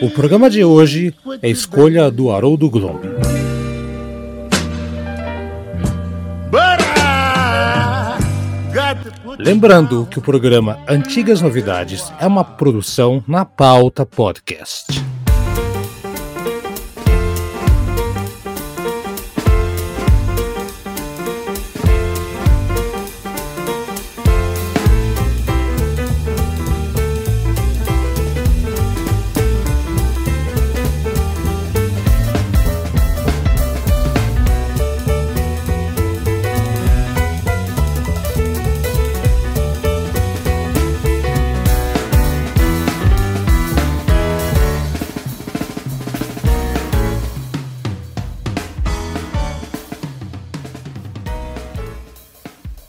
[0.00, 1.12] O programa de hoje
[1.42, 3.00] é escolha do Haroldo Glomb.
[9.38, 15.07] Lembrando que o programa Antigas Novidades é uma produção na pauta podcast.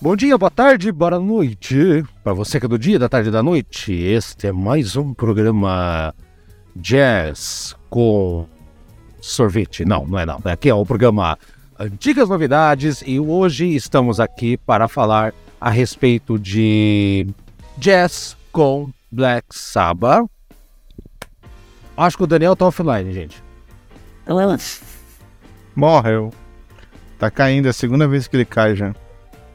[0.10, 2.04] Bom dia, boa tarde, boa noite.
[2.24, 5.14] Para você que é do dia, da tarde e da noite, este é mais um
[5.14, 6.16] programa
[6.76, 8.48] Jazz com
[9.22, 9.86] sorvete.
[9.86, 10.42] Não, não é não.
[10.46, 11.38] Aqui é o programa
[11.78, 17.28] Antigas Novidades e hoje estamos aqui para falar a respeito de
[17.78, 20.26] jazz com Black Sabbath.
[21.96, 23.44] Acho que o Daniel tá offline, gente.
[25.76, 26.34] Morreu.
[27.20, 28.92] Tá caindo, é a segunda vez que ele cai já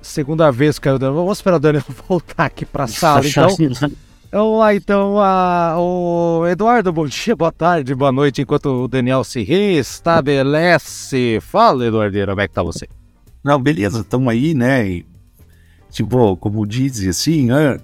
[0.04, 1.16] segunda vez que o Daniel.
[1.16, 3.48] Vamos esperar o Daniel voltar aqui para a sala, então.
[4.30, 9.22] Vamos lá, então, a, o Eduardo, bom dia, boa tarde, boa noite, enquanto o Daniel
[9.22, 11.38] se restabelece.
[11.40, 12.88] Fala, Eduardo, como é que tá você?
[13.44, 14.88] Não, beleza, estamos aí, né?
[14.88, 15.06] E,
[15.88, 17.78] tipo, como dizem assim, é,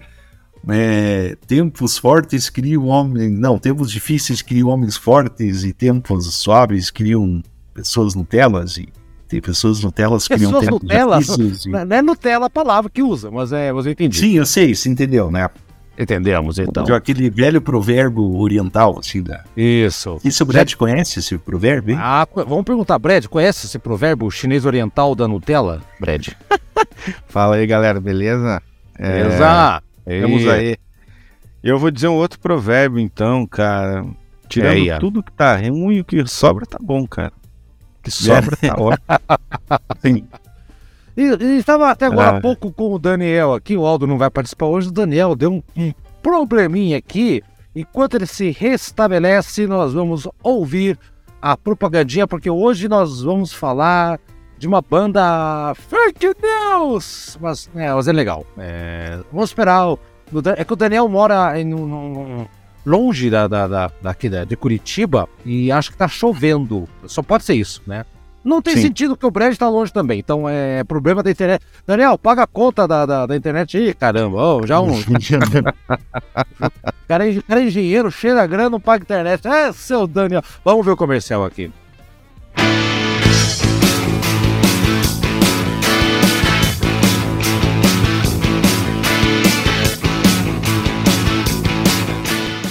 [0.69, 3.38] é, tempos fortes criam homens.
[3.38, 7.42] Não, tempos difíceis criam homens fortes e tempos suaves criam
[7.72, 8.76] pessoas Nutelas.
[8.76, 8.88] E
[9.30, 11.68] tem pessoas Nutelas que pessoas criam Nutella, e...
[11.68, 14.20] Não é Nutella a palavra que usa, mas é, você entendeu.
[14.20, 15.48] Sim, eu sei, você entendeu, né?
[15.96, 16.82] Entendemos, então.
[16.82, 19.44] De aquele velho provérbio oriental, assim, da...
[19.56, 20.19] Isso.
[20.24, 20.76] Isso o Brad Já...
[20.76, 22.00] conhece esse provérbio, hein?
[22.02, 26.28] Ah, vamos perguntar, Brad, conhece esse provérbio chinês oriental da Nutella, Brad?
[27.28, 28.60] Fala aí, galera, beleza?
[28.98, 29.82] Beleza!
[30.06, 30.20] É...
[30.22, 30.76] Vamos aí.
[31.62, 34.04] Eu vou dizer um outro provérbio, então, cara.
[34.48, 37.32] Tirando é, tudo que tá ruim o que sobra tá bom, cara
[38.03, 39.05] que sobra tá ótimo.
[40.00, 40.27] Sim.
[41.16, 42.41] E, estava até agora há ah.
[42.41, 45.62] pouco com o Daniel aqui, o Aldo não vai participar hoje, o Daniel deu um,
[45.77, 47.43] um probleminha aqui.
[47.75, 50.99] Enquanto ele se restabelece, nós vamos ouvir
[51.41, 54.19] a propagandinha, porque hoje nós vamos falar
[54.59, 58.44] de uma banda fake news, mas, é, mas é legal.
[58.59, 59.88] É, vamos esperar.
[59.88, 59.99] O,
[60.56, 62.47] é que o Daniel mora em um,
[62.84, 66.88] longe da, da, da, daqui da, de Curitiba e acho que tá chovendo.
[67.06, 68.04] Só pode ser isso, né?
[68.42, 68.82] Não tem Sim.
[68.82, 70.18] sentido que o Brad tá longe também.
[70.18, 71.62] Então é problema da internet.
[71.86, 74.42] Daniel, paga a conta da, da, da internet aí, caramba.
[74.42, 74.92] Oh, já um.
[77.06, 79.46] cara, é, cara é engenheiro, cheira grana, não paga internet.
[79.46, 80.42] É, seu Daniel.
[80.64, 81.70] Vamos ver o comercial aqui.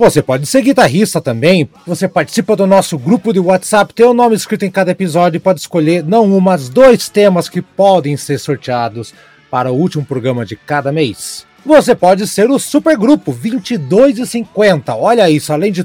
[0.00, 1.68] Você pode ser guitarrista também.
[1.86, 5.40] Você participa do nosso grupo de WhatsApp, tem o nome escrito em cada episódio e
[5.40, 9.12] pode escolher não um, mas dois temas que podem ser sorteados
[9.50, 11.46] para o último programa de cada mês.
[11.66, 14.96] você pode ser o supergrupo 22,50.
[14.96, 15.84] Olha isso, além de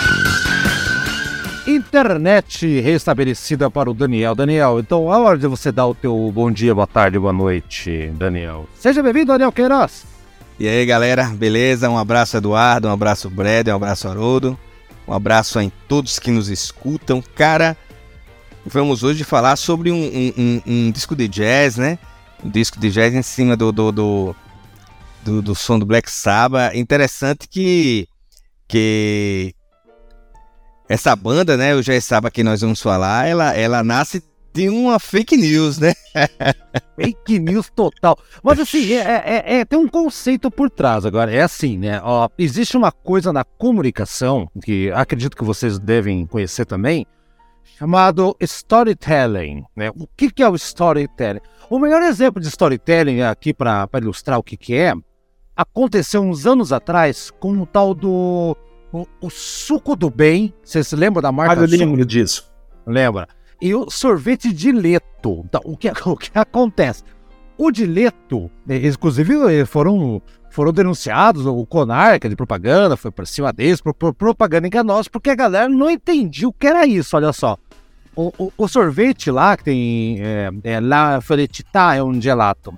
[1.67, 4.33] Internet restabelecida para o Daniel.
[4.33, 8.11] Daniel, então a hora de você dar o teu bom dia, boa tarde, boa noite,
[8.15, 8.67] Daniel.
[8.73, 10.05] Seja bem-vindo, Daniel Queiroz.
[10.59, 11.87] E aí, galera, beleza?
[11.87, 14.57] Um abraço, Eduardo, um abraço, Brad, um abraço, Haroldo.
[15.07, 17.23] Um abraço a todos que nos escutam.
[17.35, 17.77] Cara,
[18.65, 21.99] vamos hoje falar sobre um, um, um, um disco de jazz, né?
[22.43, 24.35] Um disco de jazz em cima do, do, do,
[25.23, 26.75] do, do som do Black Sabbath.
[26.75, 28.07] Interessante que,
[28.67, 29.53] que
[30.91, 34.21] essa banda, né, o Jazz Sabbath que nós vamos falar, ela, ela nasce
[34.53, 35.93] de uma fake news, né?
[36.99, 38.17] fake news total.
[38.43, 41.31] Mas assim, é, é, é, é, tem um conceito por trás agora.
[41.31, 42.01] É assim, né?
[42.03, 47.07] Ó, existe uma coisa na comunicação, que acredito que vocês devem conhecer também,
[47.77, 49.63] chamado storytelling.
[49.73, 49.91] Né?
[49.91, 51.39] O que, que é o storytelling?
[51.69, 54.93] O melhor exemplo de storytelling aqui para ilustrar o que, que é,
[55.55, 58.57] aconteceu uns anos atrás com o tal do
[58.91, 60.53] o, o suco do bem.
[60.63, 61.53] Você se lembra da marca?
[61.53, 62.51] Ah, eu lembro disso.
[62.85, 63.27] Lembra?
[63.61, 65.43] E o sorvete de leto.
[65.45, 67.03] Então, o, que, o que acontece?
[67.57, 73.11] O de leto, né, inclusive foram, foram denunciados, o Conar, que é de propaganda, foi
[73.11, 76.87] para cima deles, por, por, propaganda enganosa, porque a galera não entendia o que era
[76.87, 77.57] isso, olha só.
[78.15, 82.73] O, o, o sorvete lá, que tem é, é, La Felicità, é um gelato,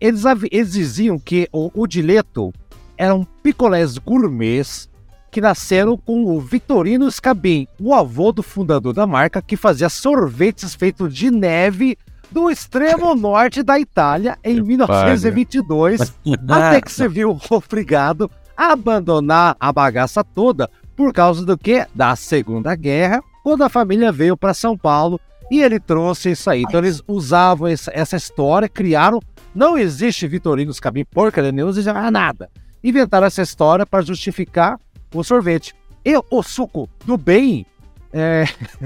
[0.00, 0.22] eles,
[0.52, 2.52] eles diziam que o, o dileto
[2.96, 4.88] eram picolés gourmets
[5.30, 10.74] que nasceram com o Vitorino Scabin, o avô do fundador da marca, que fazia sorvetes
[10.74, 11.96] feitos de neve
[12.30, 16.14] do extremo norte da Itália em 1922,
[16.48, 21.86] até que se viu obrigado a abandonar a bagaça toda por causa do que?
[21.94, 25.20] Da Segunda Guerra, quando a família veio para São Paulo
[25.50, 26.62] e ele trouxe isso aí.
[26.62, 29.20] Então eles usavam essa, história, criaram.
[29.54, 32.50] Não existe Vitorino Scabin porcaria nenhuma, não existe nada.
[32.82, 34.78] Inventaram essa história para justificar
[35.12, 35.74] o sorvete.
[36.04, 37.66] E o suco do bem,
[38.12, 38.44] é,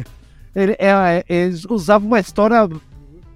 [0.55, 2.69] ele, é, eles usavam uma história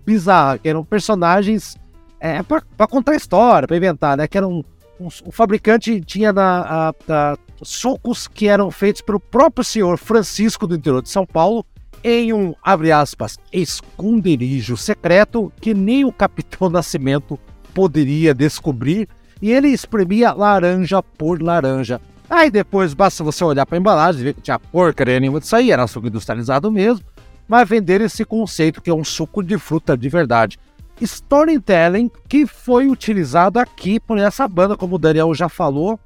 [0.04, 1.76] bizarra, que eram personagens
[2.20, 4.26] é, para contar história, para inventar, né?
[4.26, 4.64] Que eram
[5.00, 10.66] um, um, fabricante tinha na, a, a, sucos que eram feitos pelo próprio senhor Francisco
[10.66, 11.64] do interior de São Paulo
[12.02, 17.38] em um, abre aspas, esconderijo secreto que nem o Capitão Nascimento
[17.74, 19.08] poderia descobrir
[19.42, 22.00] e ele espremia laranja por laranja.
[22.28, 25.55] Aí depois basta você olhar para a embalagem e ver que tinha porcaria nenhuma disso
[25.55, 27.05] aí, era suco industrializado mesmo,
[27.46, 30.58] mas vender esse conceito que é um suco de fruta de verdade.
[31.00, 36.00] Storytelling que foi utilizado aqui por essa banda, como o Daniel já falou,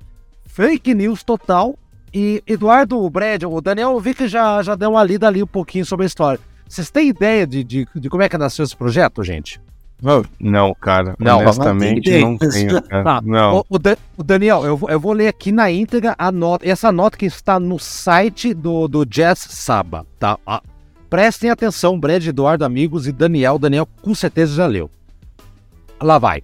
[0.44, 1.76] fake news total.
[2.12, 5.46] E Eduardo Brad, o Daniel, eu vi que já, já deu uma lida ali um
[5.46, 6.40] pouquinho sobre a história.
[6.68, 9.60] Vocês têm ideia de, de, de como é que nasceu esse projeto, gente?
[10.38, 11.14] Não, cara.
[11.18, 12.82] Não, honestamente não tenho.
[12.88, 13.04] Cara.
[13.04, 13.22] Tá.
[13.24, 13.58] Não.
[13.58, 16.68] O, o, da, o, Daniel, eu, eu vou ler aqui na íntegra a nota.
[16.68, 20.38] Essa nota que está no site do, do Jazz Saba, tá?
[20.46, 20.62] Ah,
[21.08, 23.58] prestem atenção, Brad, Eduardo, amigos e Daniel.
[23.58, 24.90] Daniel com certeza já leu.
[26.00, 26.42] Lá vai.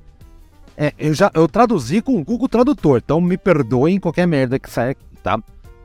[0.77, 4.69] É, eu já eu traduzi com o Google Tradutor, então me perdoem qualquer merda que
[4.69, 5.39] saia aqui, tá?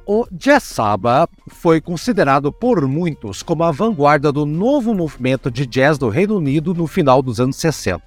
[0.05, 5.97] O Jazz Saba foi considerado por muitos como a vanguarda do novo movimento de jazz
[5.97, 8.01] do Reino Unido no final dos anos 60.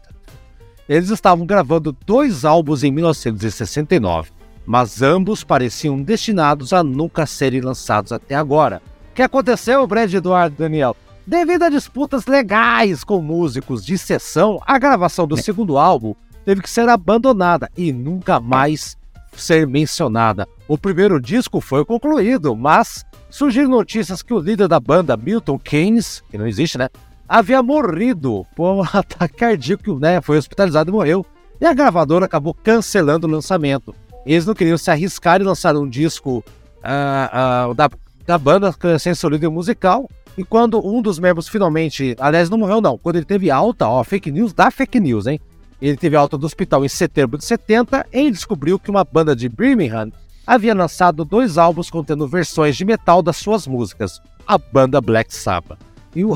[0.89, 4.33] Eles estavam gravando dois álbuns em 1969,
[4.67, 8.83] mas ambos pareciam destinados a nunca serem lançados até agora.
[9.13, 10.97] O que aconteceu, Brad Eduardo Daniel?
[11.25, 16.69] Devido a disputas legais com músicos de sessão, a gravação do segundo álbum teve que
[16.69, 18.99] ser abandonada e nunca mais
[19.41, 20.47] ser mencionada.
[20.67, 26.23] O primeiro disco foi concluído, mas surgiram notícias que o líder da banda, Milton Keynes,
[26.31, 26.89] que não existe, né?
[27.29, 30.21] Havia morrido por um ataque cardíaco, né?
[30.21, 31.27] Foi hospitalizado e morreu.
[31.61, 33.95] E a gravadora acabou cancelando o lançamento.
[34.27, 36.45] Eles não queriam se arriscar e lançar um disco
[36.85, 37.91] uh, uh, da,
[38.27, 40.09] da banda sem seu líder musical.
[40.37, 44.03] E quando um dos membros finalmente, aliás, não morreu não, quando ele teve alta, ó,
[44.03, 45.41] fake news da fake news, hein?
[45.85, 49.51] Ele teve alta do hospital em setembro de 70 e descobriu que uma banda de
[49.51, 50.11] Birmingham
[50.47, 55.79] havia lançado dois álbuns contendo versões de metal das suas músicas, a banda Black Sabbath.
[56.17, 56.35] E o,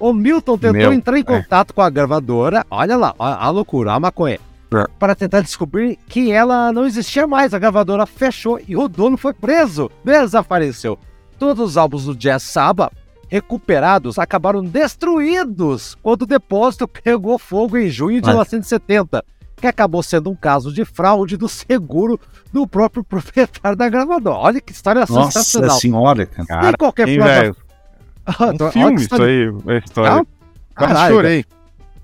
[0.00, 1.24] o Milton tentou Meu, entrar em é.
[1.24, 1.74] contato é.
[1.74, 4.40] com a gravadora, olha lá, a, a loucura, a maconha,
[4.72, 4.84] é.
[4.98, 7.52] para tentar descobrir que ela não existia mais.
[7.52, 10.98] A gravadora fechou e o dono foi preso, desapareceu.
[11.38, 12.94] Todos os álbuns do Jazz Sabbath
[13.28, 19.24] recuperados acabaram destruídos quando o depósito pegou fogo em junho de 1970,
[19.56, 22.20] que acabou sendo um caso de fraude do seguro
[22.52, 24.36] do próprio proprietário da gravadora.
[24.36, 25.68] Olha que história Nossa sensacional.
[25.68, 26.62] Nossa senhora, cara.
[26.64, 27.56] Sem qualquer hein, prova...
[28.66, 30.12] um filme isso aí, a história.
[30.12, 30.24] Ah,
[30.74, 31.44] Quase chorei.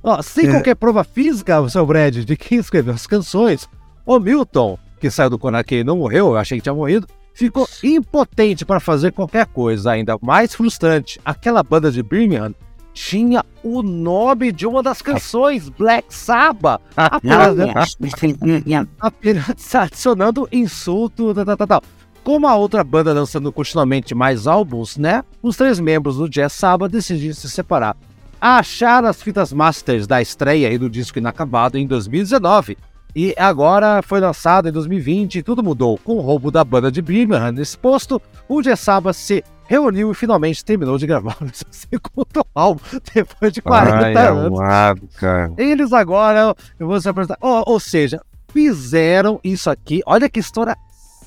[0.02, 0.50] Ó, sem é.
[0.50, 3.69] qualquer prova física, seu Brad, de quem escreveu as canções,
[4.05, 7.69] o Milton, que saiu do Konaki e não morreu, eu achei que tinha morrido, ficou
[7.83, 11.21] impotente para fazer qualquer coisa, ainda mais frustrante.
[11.25, 12.55] Aquela banda de Birmingham
[12.93, 17.97] tinha o nome de uma das canções, Black Sabbath, apenas,
[19.01, 21.83] apenas adicionando insulto, tal, tal, tal.
[22.23, 25.25] Como a outra banda lançando continuamente mais álbuns, né?
[25.43, 27.97] Os três membros do Jazz Sabbath decidiram se separar.
[28.41, 32.77] Acharam as fitas masters da estreia e do disco inacabado em 2019
[33.14, 35.99] e agora foi lançado em 2020 e tudo mudou.
[35.99, 40.64] Com o roubo da banda de Birmingham nesse posto, o Jessaba se reuniu e finalmente
[40.64, 42.83] terminou de gravar o seu segundo álbum
[43.14, 44.59] depois de 40 Ai, anos.
[44.59, 45.52] Amado, cara.
[45.59, 50.02] Eles agora, eu vou se apresentar, ou, ou seja, fizeram isso aqui.
[50.07, 50.76] Olha que história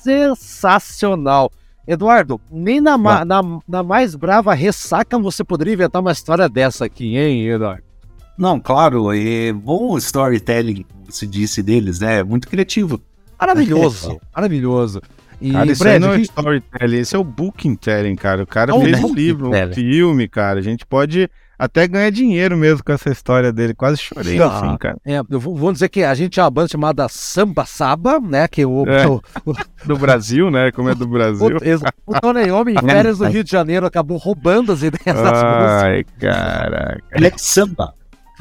[0.02, 1.50] sensacional.
[1.86, 7.16] Eduardo, nem na, na, na, mais brava ressaca você poderia inventar uma história dessa aqui,
[7.16, 7.85] hein, Eduardo?
[8.36, 12.22] Não, claro, é bom storytelling, se disse deles, né?
[12.22, 13.00] Muito criativo.
[13.40, 15.00] Maravilhoso, maravilhoso.
[15.40, 18.42] E cara, isso Brad, não é storytelling, esse é o booking telling, cara.
[18.42, 20.58] O cara fez um livro, um filme, cara.
[20.58, 23.74] A gente pode até ganhar dinheiro mesmo com essa história dele.
[23.74, 24.96] Quase chorei, ah, assim, cara.
[25.04, 28.48] É, eu vou, vou, dizer que a gente é uma banda chamada Samba Saba, né?
[28.48, 29.54] Que o, é, o, o,
[29.86, 30.70] do Brasil, né?
[30.72, 31.46] Como é do Brasil.
[32.06, 35.32] O, o Tony Homem, em férias do Rio de Janeiro, acabou roubando as ideias das
[35.42, 35.82] músicas.
[35.82, 37.02] Ai, caraca.
[37.12, 37.94] Ele é samba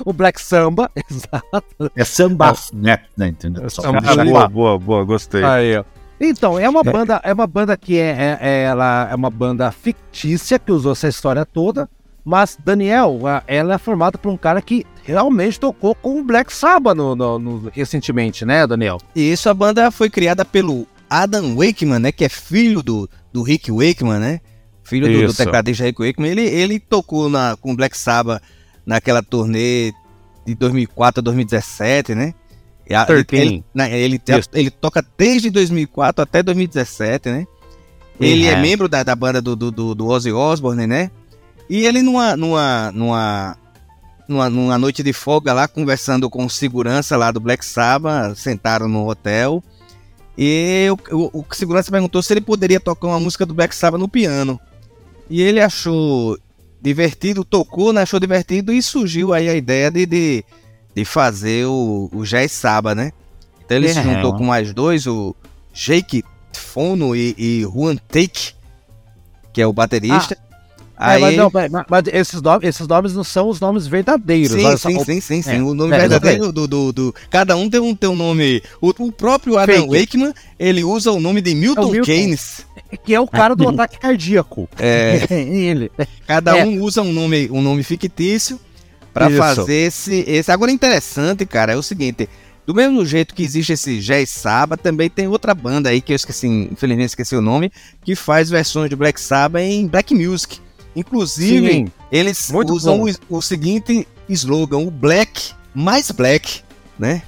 [0.03, 1.91] o Black Samba, exato.
[1.95, 2.99] É samba, né?
[3.15, 3.27] né?
[3.27, 3.65] Entendeu?
[3.65, 3.99] É samba.
[4.03, 5.43] Ah, boa, boa, boa, gostei.
[5.43, 5.83] Aí, ó.
[6.19, 6.83] Então, é uma é.
[6.83, 10.93] banda, é uma banda que é, é, é, ela é uma banda fictícia que usou
[10.93, 11.89] essa história toda,
[12.23, 16.95] mas Daniel, ela é formada por um cara que realmente tocou com o Black Sabbath
[16.95, 18.97] no, no, no, recentemente, né, Daniel?
[19.15, 23.71] Isso, a banda foi criada pelo Adam Wakeman, né, que é filho do, do Rick
[23.71, 24.41] Wakeman, né?
[24.83, 26.31] Filho do, do tecladista Rick Wakeman.
[26.31, 28.41] Ele, ele tocou na, com o Black Sabbath
[28.85, 29.93] naquela turnê
[30.45, 32.33] de 2004 a 2017, né?
[33.33, 33.63] Ele,
[33.95, 37.47] ele, ele, ele, toca desde 2004 até 2017, né?
[38.19, 41.09] Ele é, é membro da, da banda do, do, do Ozzy Osbourne, né?
[41.69, 43.57] E ele numa, numa, numa,
[44.27, 49.09] numa, numa noite de folga lá, conversando com segurança lá do Black Sabbath, sentaram no
[49.09, 49.63] hotel.
[50.37, 53.99] E o, o, o segurança perguntou se ele poderia tocar uma música do Black Sabbath
[53.99, 54.59] no piano.
[55.27, 56.37] E ele achou
[56.85, 60.45] divertido, tocou, né, achou divertido e surgiu aí a ideia de, de,
[60.93, 63.11] de fazer o, o Jazz Saba, né?
[63.65, 63.93] Então ele é.
[63.93, 65.35] se juntou com mais dois, o
[65.73, 66.23] Jake
[66.53, 68.53] Fono e, e Juan Take,
[69.51, 70.37] que é o baterista.
[70.97, 71.11] Ah.
[71.11, 71.17] Aí...
[71.17, 74.51] É, mas, não, mas, esses, nomes, esses nomes não são os nomes verdadeiros.
[74.51, 75.61] Sim, sim, sim, sim, sim, é.
[75.61, 78.61] O nome é, verdadeiro do, do, do, Cada um tem um, tem um nome.
[78.79, 79.87] O, próprio Adam.
[79.87, 82.01] Wakeman, ele usa o nome de Milton, é.
[82.01, 82.65] Keynes.
[83.03, 84.69] Que é o cara do ataque cardíaco.
[84.79, 85.27] É.
[85.31, 85.91] ele.
[86.25, 86.65] Cada é.
[86.65, 88.59] um usa um nome, um nome fictício
[89.13, 90.51] para fazer esse, esse.
[90.51, 92.29] Agora interessante, cara, é o seguinte.
[92.65, 96.15] Do mesmo jeito que existe esse Jazz Saba, também tem outra banda aí que eu
[96.15, 97.71] esqueci, infelizmente esqueci o nome,
[98.03, 100.59] que faz versões de Black Sabbath em Black Music.
[100.95, 106.61] Inclusive, Sim, eles usam o, o, seguinte slogan: o Black mais Black,
[106.97, 107.21] né?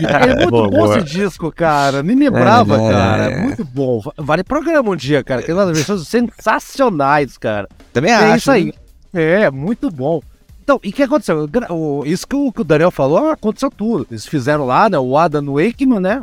[0.00, 0.98] é muito boa, bom boa.
[0.98, 2.02] esse disco, cara.
[2.02, 3.24] Me lembrava, é, cara.
[3.30, 3.42] É.
[3.42, 4.02] Muito bom.
[4.16, 5.40] Vale programa um dia, cara.
[5.40, 7.68] Aquelas versões sensacionais, cara.
[7.92, 8.26] Também é acho.
[8.26, 8.74] É isso aí.
[9.12, 9.44] Né?
[9.44, 10.20] É, muito bom.
[10.62, 11.48] Então, e o que aconteceu?
[12.04, 14.06] Isso que o, que o Daniel falou, aconteceu tudo.
[14.10, 14.98] Eles fizeram lá, né?
[14.98, 16.20] O Adam Wakeman, né?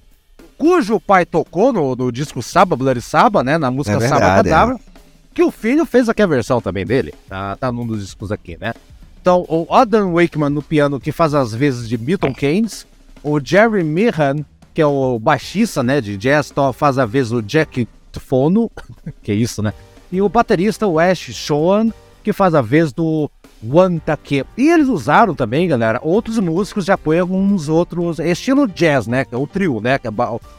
[0.58, 3.58] Cujo pai tocou no, no disco Saba, Bloody Saba, né?
[3.58, 4.76] Na música é Saba Cadabra.
[4.76, 4.96] É.
[5.34, 7.14] Que o filho fez aqui a versão também dele.
[7.28, 8.74] Tá, tá num dos discos aqui, né?
[9.22, 12.86] Então, o Adam Wakeman no piano, que faz as vezes de Milton Keynes.
[13.24, 16.00] O Jerry Meehan, que é o baixista, né?
[16.00, 18.72] De jazz, faz a vez o Jack Fono.
[19.24, 19.74] que é isso, né?
[20.12, 21.30] E o baterista, o Ash
[22.24, 23.30] que faz a vez do
[23.72, 24.46] One Take.
[24.58, 29.26] E eles usaram também, galera, outros músicos de apoio, alguns outros, estilo jazz, né?
[29.32, 30.00] É o trio, né?
[30.04, 30.10] É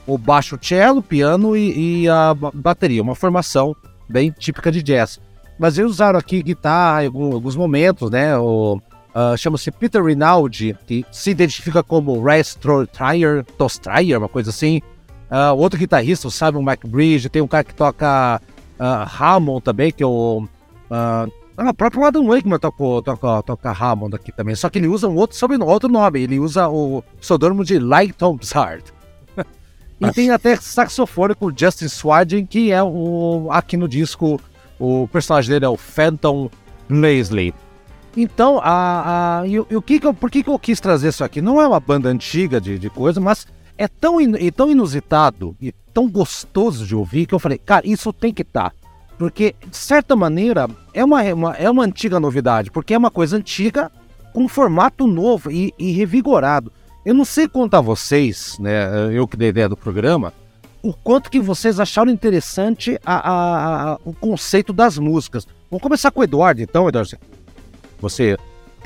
[0.06, 3.74] o baixo cello, piano e, e, a bateria, uma formação
[4.08, 5.20] bem típica de jazz.
[5.58, 8.36] Mas eles usaram aqui guitarra em alguns momentos, né?
[8.36, 8.76] O,
[9.14, 14.80] uh, chama-se Peter Rinaldi, que se identifica como Restotrier, Tostrier, uma coisa assim.
[15.30, 18.40] Uh, outro guitarrista, o Simon McBridge, tem um cara que toca
[18.78, 20.46] uh, Hammond também, que é o
[20.86, 24.88] Uh, ah, o próprio Adam Wakeman toca, toca, toca Hammond aqui também, só que ele
[24.88, 28.84] usa um outro, sobrenome, outro nome, ele usa o pseudônimo de Lighton Bzard.
[30.00, 34.40] e tem até saxofone com Justin Swadin, que é o, aqui no disco
[34.78, 36.50] O personagem dele é o Phantom
[36.90, 37.54] Leslie.
[38.14, 41.24] Então, a, a, e, o que que eu, por que, que eu quis trazer isso
[41.24, 41.40] aqui?
[41.40, 43.46] Não é uma banda antiga de, de coisa, mas
[43.78, 47.86] é tão, in, e tão inusitado e tão gostoso de ouvir que eu falei, cara,
[47.86, 48.70] isso tem que estar.
[48.70, 48.85] Tá.
[49.18, 53.10] Porque, de certa maneira, é uma, é uma, é uma antiga novidade, porque é uma
[53.10, 53.90] coisa antiga
[54.32, 56.70] com formato novo e, e revigorado.
[57.04, 60.32] Eu não sei contar vocês, né, eu que dei ideia do programa,
[60.82, 65.46] o quanto que vocês acharam interessante a, a, a, o conceito das músicas.
[65.70, 67.16] Vamos começar com o Eduardo, então, Eduardo.
[68.00, 68.36] Você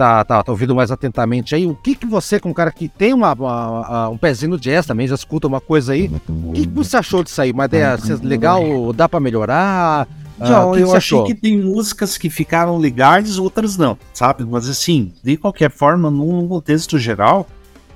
[0.01, 1.67] tá, tá, tá ouvindo mais atentamente aí.
[1.67, 4.87] O que que você, com um cara que tem uma, uma, um pezinho no jazz
[4.87, 7.53] também, já escuta uma coisa aí, o que, que você achou disso aí?
[7.53, 8.63] Uma ideia legal?
[8.95, 10.09] Dá para melhorar?
[10.39, 11.27] Não, ah, eu achei achou?
[11.27, 14.43] que tem músicas que ficaram legais, outras não, sabe?
[14.43, 17.47] Mas assim, de qualquer forma, num contexto geral,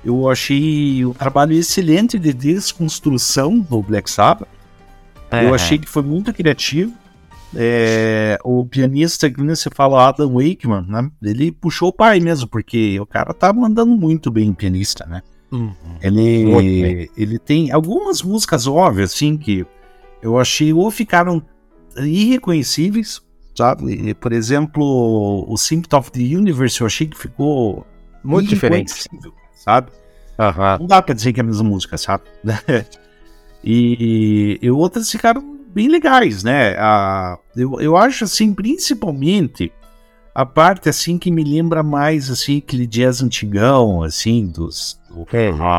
[0.03, 4.47] eu achei o trabalho excelente de desconstrução do Black Sabbath.
[5.31, 5.43] É.
[5.43, 6.93] Eu achei que foi muito criativo.
[7.53, 11.09] É, o pianista que você fala, Adam Wakeman, né?
[11.21, 15.21] Ele puxou o pai mesmo, porque o cara tá mandando muito bem pianista, né?
[15.51, 15.73] Uhum.
[16.01, 19.65] Ele, ele tem algumas músicas óbvias, assim, que
[20.21, 21.41] eu achei ou ficaram
[21.97, 23.21] irreconhecíveis,
[23.55, 24.13] sabe?
[24.15, 27.85] Por exemplo, o Symptom of the Universe eu achei que ficou
[28.23, 28.91] muito diferente,
[29.53, 29.91] sabe?
[30.37, 30.79] Uhum.
[30.79, 32.23] Não dá pra dizer que é a mesma música, sabe?
[33.63, 36.75] e, e outras ficaram bem legais, né?
[36.79, 39.73] Ah, eu, eu acho assim, principalmente
[40.33, 45.25] a parte assim que me lembra mais assim aquele jazz antigão, assim, dos do,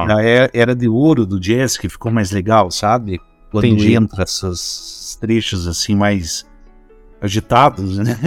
[0.07, 0.23] da
[0.53, 3.19] era de ouro do jazz que ficou mais legal, sabe?
[3.51, 3.95] Quando Entendi.
[3.95, 6.45] entra esses trechos assim mais
[7.21, 8.19] agitados, né?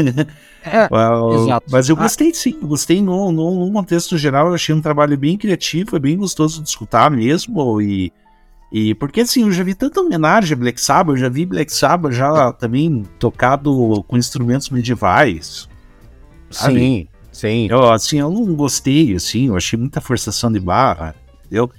[0.63, 1.67] É, uh, exato.
[1.71, 2.01] Mas eu ah.
[2.01, 5.95] gostei sim, eu gostei no, no, no, contexto geral, eu achei um trabalho bem criativo,
[5.95, 8.11] é bem gostoso de escutar mesmo, e
[8.71, 11.73] e porque assim, eu já vi tanta homenagem a Black Sabbath, eu já vi Black
[11.73, 15.67] Sabbath já também tocado com instrumentos medievais.
[16.51, 16.79] Sabe?
[16.79, 17.67] Sim, sim.
[17.69, 21.71] Eu, assim, eu não gostei, assim, eu achei muita forçação de barra, entendeu?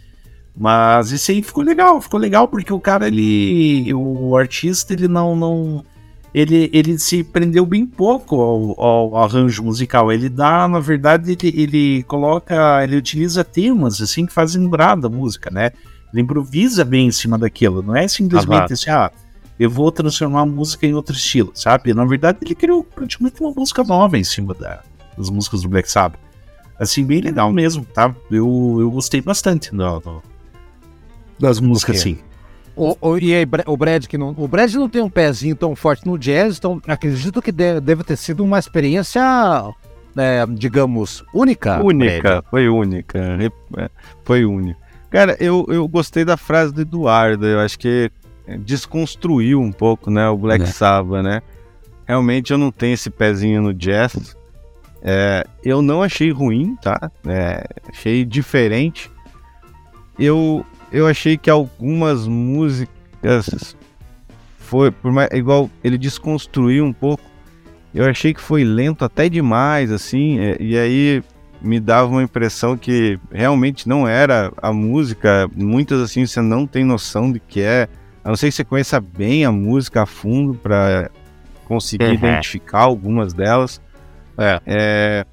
[0.56, 3.92] Mas esse aí ficou legal, ficou legal porque o cara, ele.
[3.94, 5.36] O artista, ele não.
[5.36, 5.84] não
[6.32, 10.12] ele, ele se prendeu bem pouco ao, ao, arranjo musical.
[10.12, 12.84] Ele dá, na verdade, ele, ele coloca.
[12.84, 15.70] Ele utiliza temas assim que fazem lembrar da música, né?
[16.12, 17.82] Ele improvisa bem em cima daquilo.
[17.82, 19.10] Não é simplesmente assim, ah,
[19.58, 21.92] eu vou transformar a música em outro estilo, sabe?
[21.92, 24.82] Na verdade, ele criou praticamente uma música nova em cima da,
[25.16, 26.20] das músicas do Black Sabbath.
[26.78, 28.14] Assim, bem legal mesmo, tá?
[28.30, 30.22] Eu, eu gostei bastante do, do
[31.38, 32.12] das músicas, okay.
[32.12, 32.22] assim.
[32.76, 34.34] O, o, e aí, o Brad que não.
[34.36, 38.04] O Brad não tem um pezinho tão forte no jazz, então acredito que deve, deve
[38.04, 39.20] ter sido uma experiência,
[40.16, 41.82] é, digamos, única.
[41.82, 42.44] Única, Brad.
[42.50, 43.18] foi única.
[43.18, 43.90] É,
[44.24, 44.78] foi única.
[45.10, 47.46] Cara, eu, eu gostei da frase do Eduardo.
[47.46, 48.10] Eu acho que
[48.58, 50.66] desconstruiu um pouco, né, o Black é.
[50.66, 51.42] Sabbath, né?
[52.06, 54.36] Realmente eu não tenho esse pezinho no jazz.
[55.02, 57.10] É, eu não achei ruim, tá?
[57.26, 59.10] É, achei diferente.
[60.18, 63.76] Eu, eu achei que algumas músicas
[64.58, 67.22] foi por mais, igual ele desconstruiu um pouco.
[67.94, 70.38] Eu achei que foi lento até demais, assim.
[70.38, 71.22] É, e aí
[71.60, 75.48] me dava uma impressão que realmente não era a música.
[75.54, 77.88] Muitas assim você não tem noção de que é.
[78.24, 81.10] A não ser que você conheça bem a música a fundo para
[81.64, 82.14] conseguir uhum.
[82.14, 83.80] identificar algumas delas.
[84.36, 84.60] É.
[84.66, 85.26] é.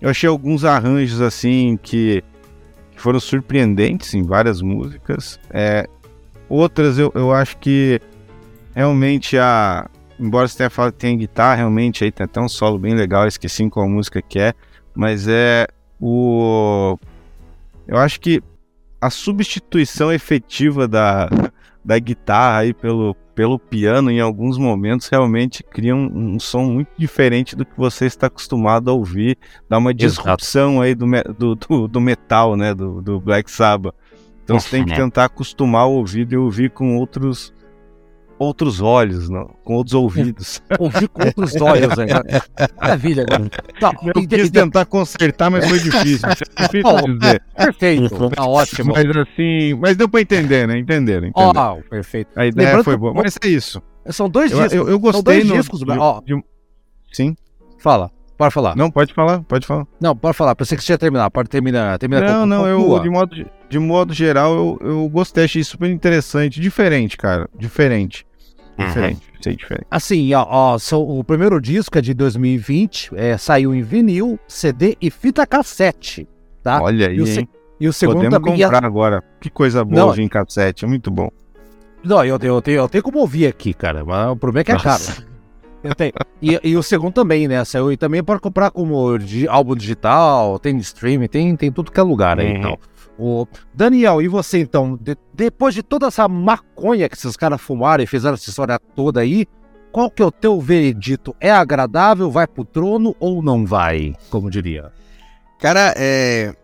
[0.00, 2.24] eu achei alguns arranjos assim que,
[2.92, 5.38] que, foram surpreendentes em várias músicas.
[5.50, 5.86] É,
[6.48, 8.00] outras eu, eu acho que
[8.74, 9.88] realmente a.
[10.18, 13.26] Embora você tenha falado que tem guitarra, realmente aí tem até um solo bem legal,
[13.26, 14.52] esqueci qual música que é
[15.00, 15.66] mas é
[15.98, 16.98] o.
[17.88, 18.42] Eu acho que
[19.00, 21.26] a substituição efetiva da,
[21.82, 26.90] da guitarra aí pelo, pelo piano em alguns momentos realmente cria um, um som muito
[26.98, 29.38] diferente do que você está acostumado a ouvir,
[29.70, 33.94] dá uma disrupção aí do, do, do, do, metal, né, do, do Black Sabbath.
[34.44, 37.54] Então você tem que tentar acostumar o ouvido e ouvir com outros
[38.40, 40.62] outros olhos, não, com outros ouvidos.
[40.80, 42.06] Ouvir com outros olhos, né?
[42.80, 43.26] Maravilha.
[43.78, 46.26] Tá, eu e, quis e, tentar consertar, mas foi difícil.
[46.58, 47.42] Difícil dizer.
[47.54, 48.94] Perfeito, tá ótimo.
[48.94, 50.78] Mas assim, mas deu pra entender, né?
[50.78, 51.78] Entenderam, entenderam.
[51.78, 52.30] Oh, perfeito.
[52.34, 53.82] A ideia Lembrando foi boa, mas é isso.
[54.06, 54.72] São dois discos.
[54.72, 56.20] Eu, eu, gostei São dois no, discos, de, ó.
[56.22, 56.42] De,
[57.12, 57.36] sim.
[57.78, 58.10] Fala.
[58.38, 58.74] Pode falar.
[58.74, 59.86] Não, pode falar, pode falar.
[60.00, 60.54] Não, pode falar.
[60.54, 61.30] Pensei que você ia terminar.
[61.30, 61.98] Pode terminar.
[61.98, 65.90] terminar não, com, não, eu, de modo, de modo geral, eu, eu gostei, achei super
[65.90, 66.58] interessante.
[66.58, 67.50] Diferente, cara.
[67.58, 68.24] Diferente.
[68.78, 69.42] Diferente, uhum.
[69.42, 69.86] sei diferente.
[69.90, 75.10] Assim, ó, ó o primeiro disco é de 2020, é, saiu em vinil, CD e
[75.10, 76.28] fita cassete,
[76.62, 76.80] tá?
[76.82, 77.48] Olha aí, e o, hein?
[77.80, 78.86] E o segundo Podemos também comprar ia...
[78.86, 79.24] agora.
[79.40, 81.30] Que coisa boa Não, em cassete, é muito bom.
[82.04, 84.70] Não, eu, eu, tenho, eu tenho como ouvir aqui, cara, mas o problema é que
[84.72, 85.12] é Nossa.
[85.12, 85.30] caro.
[85.82, 86.12] Eu tenho.
[86.42, 87.64] E, e, o segundo também, né?
[87.64, 91.98] Saiu e também pode comprar como de, álbum digital, tem streaming, tem, tem tudo que
[91.98, 92.52] é lugar aí.
[92.52, 92.58] Uhum.
[92.58, 92.78] Então.
[93.74, 94.96] Daniel, e você então?
[94.96, 99.20] De, depois de toda essa maconha que esses caras fumaram e fizeram essa história toda
[99.20, 99.46] aí,
[99.92, 101.34] qual que é o teu veredito?
[101.40, 104.14] É agradável, vai pro trono ou não vai?
[104.30, 104.92] Como diria?
[105.58, 106.54] Cara, é.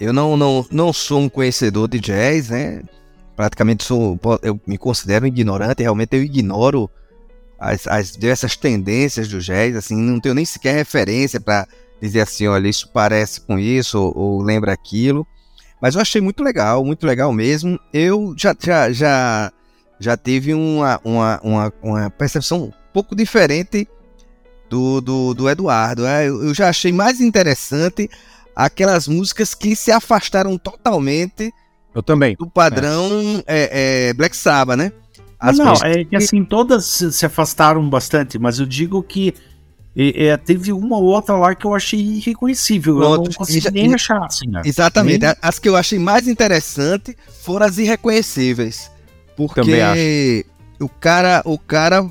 [0.00, 2.82] Eu não, não, não sou um conhecedor de jazz, né?
[3.36, 4.18] Praticamente sou.
[4.42, 6.90] Eu me considero ignorante, realmente eu ignoro
[7.62, 11.68] as, as diversas tendências do jazz, assim, não tenho nem sequer referência para
[12.00, 15.24] dizer assim, olha, isso parece com isso ou, ou, lembra aquilo.
[15.82, 17.76] Mas eu achei muito legal, muito legal mesmo.
[17.92, 19.52] Eu já já já,
[19.98, 23.88] já tive uma, uma, uma, uma percepção um pouco diferente
[24.70, 26.06] do, do, do Eduardo.
[26.06, 28.08] É, eu, eu já achei mais interessante
[28.54, 31.52] aquelas músicas que se afastaram totalmente
[31.92, 32.36] eu também.
[32.38, 34.08] do padrão é.
[34.08, 34.92] É, Black Sabbath, né?
[35.36, 39.34] As não, é que assim, todas se afastaram bastante, mas eu digo que
[39.96, 42.96] é, teve uma ou outra lá que eu achei irreconhecível.
[42.96, 44.24] Pronto, eu não consegui nem achar.
[44.24, 44.62] Assim, né?
[44.64, 45.26] Exatamente.
[45.26, 45.34] Nem...
[45.40, 48.90] As que eu achei mais interessante foram as irreconhecíveis.
[49.36, 50.46] Porque
[50.80, 52.06] o cara, o cara,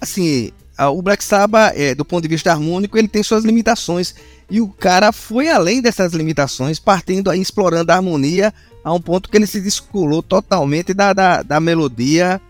[0.00, 4.14] assim, o Black Sabbath, é, do ponto de vista harmônico, ele tem suas limitações.
[4.50, 9.30] E o cara foi além dessas limitações, partindo aí, explorando a harmonia a um ponto
[9.30, 12.40] que ele se descolou totalmente da, da, da melodia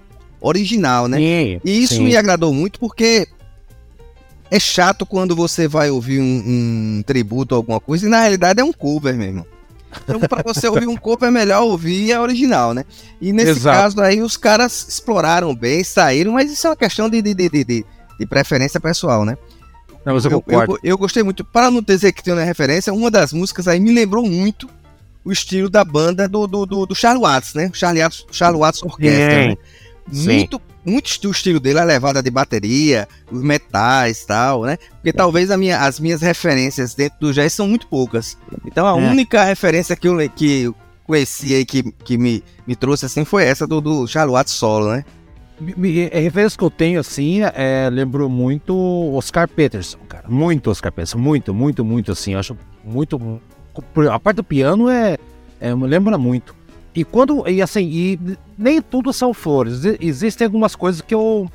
[0.41, 1.19] original, né?
[1.19, 2.05] Sim, e isso sim.
[2.05, 3.29] me agradou muito porque
[4.55, 8.61] é chato quando você vai ouvir um, um tributo a alguma coisa e na realidade
[8.61, 9.45] é um cover mesmo.
[10.03, 12.85] Então, para você ouvir um cover é melhor ouvir a original, né?
[13.21, 13.77] E nesse Exato.
[13.77, 17.49] caso aí, os caras exploraram bem, saíram, mas isso é uma questão de, de, de,
[17.49, 17.85] de,
[18.19, 19.37] de preferência pessoal, né?
[20.05, 21.45] Não, mas eu, eu, eu, eu, gostei muito.
[21.45, 24.69] Para não dizer que tem uma referência, uma das músicas aí me lembrou muito
[25.25, 27.71] o estilo da banda do, do, do, do Charlie Watts, né?
[27.73, 29.57] Charlie Watts, Charlie Watts Orquestra, né?
[30.13, 34.77] Muito, muito do estilo dele, a levada de bateria, os metais e tal, né?
[34.77, 38.37] Porque talvez minha, as minhas referências dentro do jazz são muito poucas.
[38.67, 39.11] Então a é.
[39.11, 40.75] única referência que eu, que eu
[41.07, 45.05] conheci aí, que, que me, me trouxe assim, foi essa do, do Charlotte solo, né?
[46.13, 48.75] A referência que eu tenho, assim, é, lembrou muito
[49.15, 50.29] Oscar Peterson, cara.
[50.29, 52.33] Muito Oscar Peterson, muito, muito, muito, assim.
[52.33, 53.41] Eu acho muito.
[54.11, 55.17] A parte do piano é,
[55.61, 56.55] é lembra muito.
[56.95, 57.49] E quando.
[57.49, 58.19] E assim, e
[58.57, 59.83] nem tudo são flores.
[60.01, 61.51] Existem algumas coisas que eu.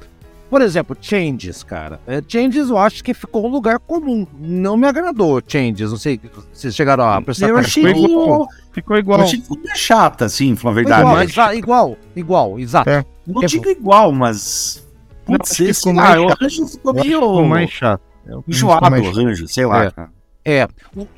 [0.49, 1.99] Por exemplo, Changes, cara.
[2.07, 4.25] É, Changes eu acho que ficou um lugar comum.
[4.39, 5.91] Não me agradou, Changes.
[5.91, 6.19] Não sei
[6.51, 8.47] se chegaram a prestar Eu achei ficou igual.
[8.71, 9.19] Ficou igual.
[9.19, 11.01] Eu achei que ficou chata, assim, na verdade.
[11.01, 11.29] Igual, mas...
[11.29, 12.89] exa igual, igual, exato.
[12.89, 13.05] É.
[13.25, 14.85] Não é, digo igual, mas.
[15.23, 16.71] Putz, ficou mais ah, chato.
[16.71, 17.19] ficou meio.
[17.19, 18.01] Ficou mais chato.
[18.47, 19.91] Enjoado o arranjo, sei lá, é.
[19.91, 20.18] cara.
[20.51, 20.67] É,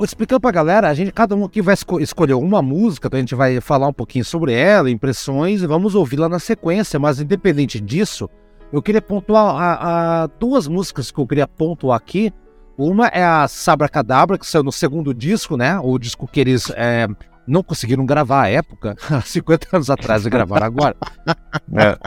[0.03, 3.21] explicando pra galera, a gente, cada um aqui vai esco escolher uma música, então a
[3.21, 7.79] gente vai falar um pouquinho sobre ela, impressões, e vamos ouvi-la na sequência, mas independente
[7.79, 8.29] disso,
[8.73, 12.33] eu queria pontuar a, a, duas músicas que eu queria pontuar aqui.
[12.77, 15.79] Uma é a Sabra Cadabra, que saiu no segundo disco, né?
[15.79, 17.07] O disco que eles é,
[17.47, 20.97] não conseguiram gravar à época, 50 anos atrás, e gravaram agora.
[21.73, 21.97] É.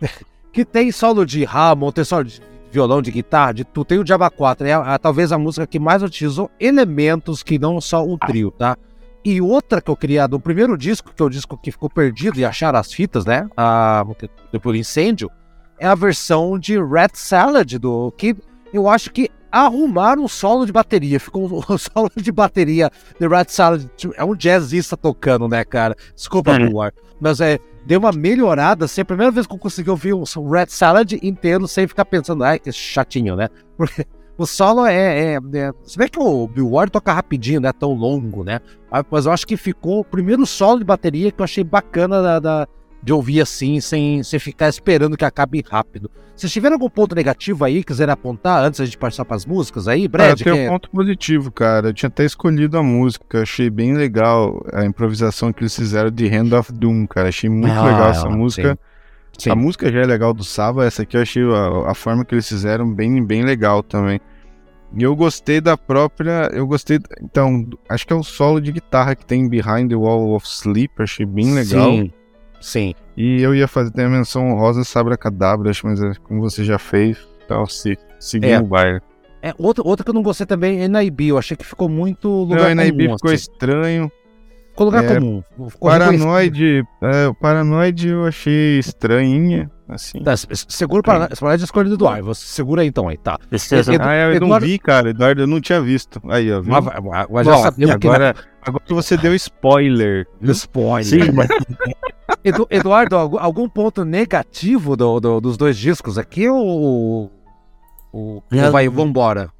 [0.50, 4.04] que tem solo de Hammond, tem solo de violão, de guitarra, de tu tem o
[4.04, 8.06] Diaba 4, é a, a, talvez a música que mais utilizou elementos que não só
[8.06, 8.76] o trio, tá?
[9.24, 12.38] E outra que eu queria do primeiro disco, que é o disco que ficou perdido
[12.38, 13.48] e acharam as fitas, né?
[13.56, 14.04] A,
[14.52, 15.30] depois do incêndio,
[15.78, 18.36] é a versão de Red Salad, do que
[18.72, 21.18] eu acho que arrumaram um solo de bateria.
[21.18, 23.86] Ficou um solo de bateria de Red Salad.
[24.16, 25.96] É um jazzista tocando, né, cara?
[26.14, 26.90] Desculpa, uhum.
[27.20, 30.66] Mas é, deu uma melhorada, assim, a primeira vez que eu consegui ouvir um Red
[30.68, 33.48] Salad inteiro sem ficar pensando, ai, que chatinho, né?
[33.76, 35.72] Porque o solo é, é, é.
[35.82, 38.60] Se bem que o Bill Ward toca rapidinho, não é tão longo, né?
[39.10, 42.38] Mas eu acho que ficou o primeiro solo de bateria que eu achei bacana da,
[42.38, 42.68] da
[43.02, 46.10] de ouvir assim, sem, sem ficar esperando que acabe rápido.
[46.34, 50.06] Se tiver algum ponto negativo aí, quiser apontar antes de passar para as músicas aí,
[50.06, 50.28] Brad?
[50.28, 51.88] Ah, eu tenho um ponto positivo, cara.
[51.88, 56.28] Eu tinha até escolhido a música, achei bem legal a improvisação que eles fizeram de
[56.28, 57.28] Hand of Doom, cara.
[57.28, 58.70] Achei muito ah, legal essa música.
[58.70, 58.88] Sim.
[59.38, 59.50] Sim.
[59.50, 62.34] A música já é legal do Saba, essa aqui eu achei a, a forma que
[62.34, 64.20] eles fizeram bem, bem legal também.
[64.96, 66.50] E eu gostei da própria.
[66.52, 66.98] Eu gostei.
[67.22, 70.92] Então, acho que é o solo de guitarra que tem Behind the Wall of Sleep.
[70.98, 71.90] Achei bem legal.
[71.90, 72.12] Sim.
[72.60, 72.94] Sim.
[73.16, 77.18] E eu ia fazer a menção rosa Sabra Cadabra, mas é como você já fez,
[77.46, 78.60] tal, se seguir é.
[78.60, 79.00] o baile.
[79.42, 82.28] É, outra, outra que eu não gostei também é NIB, eu achei que ficou muito
[82.28, 83.34] lugar não, NIB ficou assim.
[83.34, 84.10] estranho.
[84.70, 85.42] Ficou lugar é, comum.
[85.68, 90.22] Ficou Paranoide, é, o Paranoide eu achei estranhinha, assim.
[90.22, 93.38] Tá, segura o Paranoide escolhido do ar, você segura aí então aí, tá.
[93.40, 94.46] ah, eu Eduardo...
[94.46, 96.20] não vi, cara, Eduardo, eu não tinha visto.
[96.28, 96.72] Aí, ó, viu?
[96.72, 96.84] Mas,
[97.28, 98.40] mas já Bom, sabia agora, que...
[98.62, 100.26] agora você deu spoiler.
[100.42, 101.04] Spoiler.
[101.04, 101.48] Sim, mas...
[102.44, 107.30] Edu, Eduardo, algum ponto negativo do, do, dos dois discos aqui ou
[108.12, 109.50] Ou, ou vai, vambora?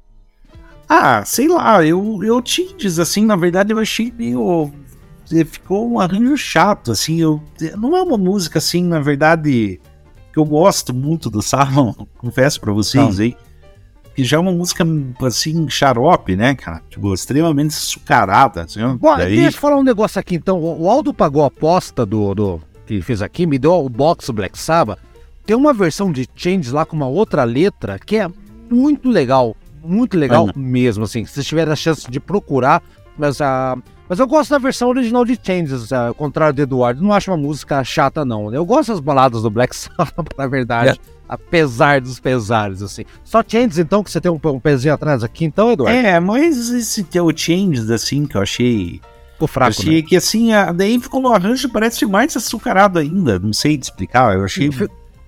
[0.87, 4.71] Ah, sei lá, eu, eu Tindes, assim, na verdade eu achei meio.
[5.45, 7.21] Ficou um arranjo chato, assim.
[7.21, 7.41] Eu,
[7.77, 9.79] não é uma música, assim, na verdade,
[10.33, 13.37] que eu gosto muito do Salmon, confesso pra vocês aí.
[14.15, 14.83] Que já é uma música,
[15.21, 16.81] assim, xarope, né, cara?
[16.89, 18.63] Tipo, extremamente açucarada.
[18.63, 19.35] Assim, Bom, daí...
[19.35, 20.59] deixa eu falar um negócio aqui, então.
[20.59, 22.61] O Aldo pagou a aposta do, do
[22.97, 24.99] que fez aqui, me deu o box Black Sabbath.
[25.45, 28.27] Tem uma versão de Change lá com uma outra letra que é
[28.69, 31.25] muito legal muito legal mesmo, assim.
[31.25, 32.83] Se vocês tiverem a chance de procurar,
[33.17, 33.75] mas a.
[33.77, 37.01] Uh, mas eu gosto da versão original de Changes, uh, ao contrário do Eduardo.
[37.01, 38.51] Não acho uma música chata, não.
[38.51, 40.99] Eu gosto das baladas do Black Sabbath, na verdade.
[40.99, 41.19] É.
[41.27, 43.05] Apesar dos pesares, assim.
[43.23, 45.95] Só Changes, então, que você tem um, um pezinho atrás aqui, então, Eduardo?
[45.95, 48.99] É, mas esse teu Changes, assim, que eu achei.
[49.39, 50.07] Ficou fraco, eu achei né?
[50.07, 53.39] que, assim, a, daí ficou no arranjo, parece mais açucarado ainda.
[53.39, 54.69] Não sei te explicar, eu achei...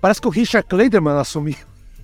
[0.02, 1.56] Parece que o Richard Kleiderman assumiu.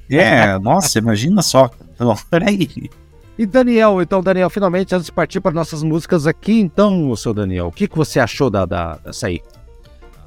[0.10, 1.70] É, nossa, imagina só.
[2.00, 2.90] Não, peraí.
[3.38, 7.68] E Daniel, então, Daniel, finalmente, antes de partir para nossas músicas aqui, então, seu Daniel,
[7.68, 9.42] o que, que você achou da, da, dessa aí?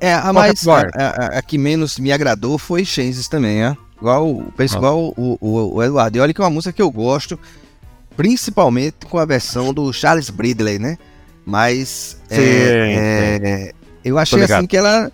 [0.00, 0.66] É, a mais.
[0.66, 3.76] A, a, a, que menos me agradou foi Changes também, é?
[3.98, 4.78] Igual, penso ah.
[4.78, 6.16] igual o, o, o, Eduardo.
[6.16, 7.38] E olha que é uma música que eu gosto,
[8.16, 10.96] principalmente com a versão do Charles Bridley, né?
[11.50, 12.16] Mas.
[12.28, 13.72] Sim, é, é,
[14.04, 15.10] eu achei assim que ela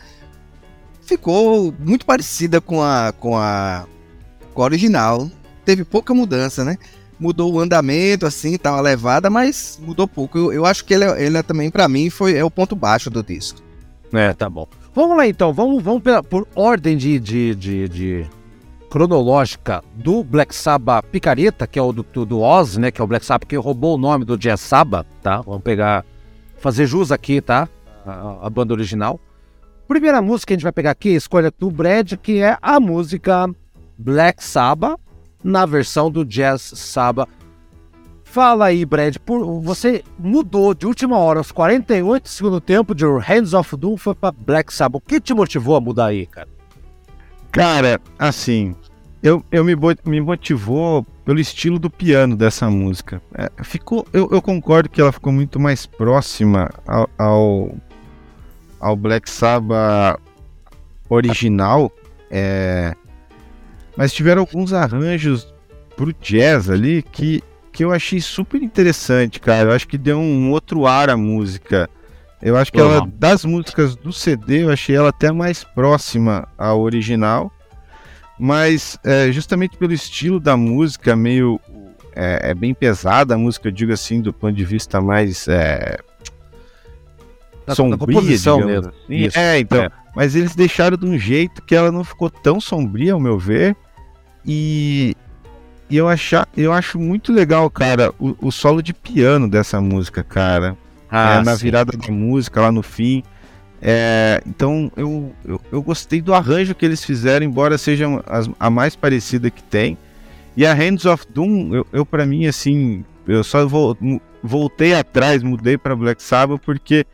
[1.00, 3.86] ficou muito parecida com a, com a
[4.56, 5.30] com a original.
[5.64, 6.76] Teve pouca mudança, né?
[7.18, 10.36] Mudou o andamento, assim, tá uma levada, mas mudou pouco.
[10.36, 13.22] Eu, eu acho que ele, ele também, para mim, foi é o ponto baixo do
[13.22, 13.60] disco.
[14.12, 14.66] É, tá bom.
[14.94, 18.26] Vamos lá então, vamos, vamos pela, por ordem de, de, de, de,
[18.90, 22.90] cronológica do Black Sabbath Picareta, que é o do, do Oz, né?
[22.90, 25.40] Que é o Black Sabbath que roubou o nome do Jazz Sabbath, tá?
[25.40, 26.04] Vamos pegar,
[26.66, 27.68] fazer jus aqui, tá?
[28.04, 29.20] A, a, banda original.
[29.86, 33.48] Primeira música que a gente vai pegar aqui, escolha do Brad, que é a música
[33.96, 34.98] Black Sabbath
[35.44, 37.28] na versão do Jazz Sabbath.
[38.24, 43.54] Fala aí, Brad, por, você mudou de última hora, aos 48 segundo tempo, de Hands
[43.54, 45.00] of Doom foi para Black Sabbath.
[45.00, 46.48] O que te motivou a mudar aí, cara?
[47.52, 48.74] Cara, assim,
[49.22, 49.74] eu, eu me,
[50.04, 53.20] me motivou pelo estilo do piano dessa música.
[53.34, 57.76] É, ficou, eu, eu, concordo que ela ficou muito mais próxima ao, ao,
[58.78, 60.20] ao Black Sabbath
[61.08, 61.90] original.
[62.30, 62.94] É,
[63.96, 65.52] mas tiveram alguns arranjos
[65.96, 69.70] pro jazz ali que, que eu achei super interessante, cara.
[69.70, 71.88] Eu acho que deu um outro ar à música.
[72.42, 76.80] Eu acho que ela, das músicas do CD, eu achei ela até mais próxima ao
[76.80, 77.50] original.
[78.38, 81.60] Mas é, justamente pelo estilo da música, meio.
[82.14, 85.46] É, é, bem pesada a música, eu digo assim, do ponto de vista mais.
[85.48, 85.98] É,
[87.74, 88.86] sombria, digamos.
[88.86, 89.28] Assim.
[89.34, 89.84] É, então.
[89.84, 89.90] É.
[90.14, 93.76] Mas eles deixaram de um jeito que ela não ficou tão sombria, ao meu ver.
[94.46, 95.14] E,
[95.90, 100.24] e eu, achar, eu acho muito legal, cara, o, o solo de piano dessa música,
[100.24, 100.76] cara.
[101.10, 103.22] Ah, é, na virada da música, lá no fim.
[103.80, 108.70] É, então eu, eu, eu, gostei do arranjo que eles fizeram, embora seja a, a
[108.70, 109.98] mais parecida que tem.
[110.56, 113.96] E a Hands of Doom, eu, eu para mim, assim, eu só vou,
[114.42, 117.04] voltei atrás, mudei para Black Sabbath, porque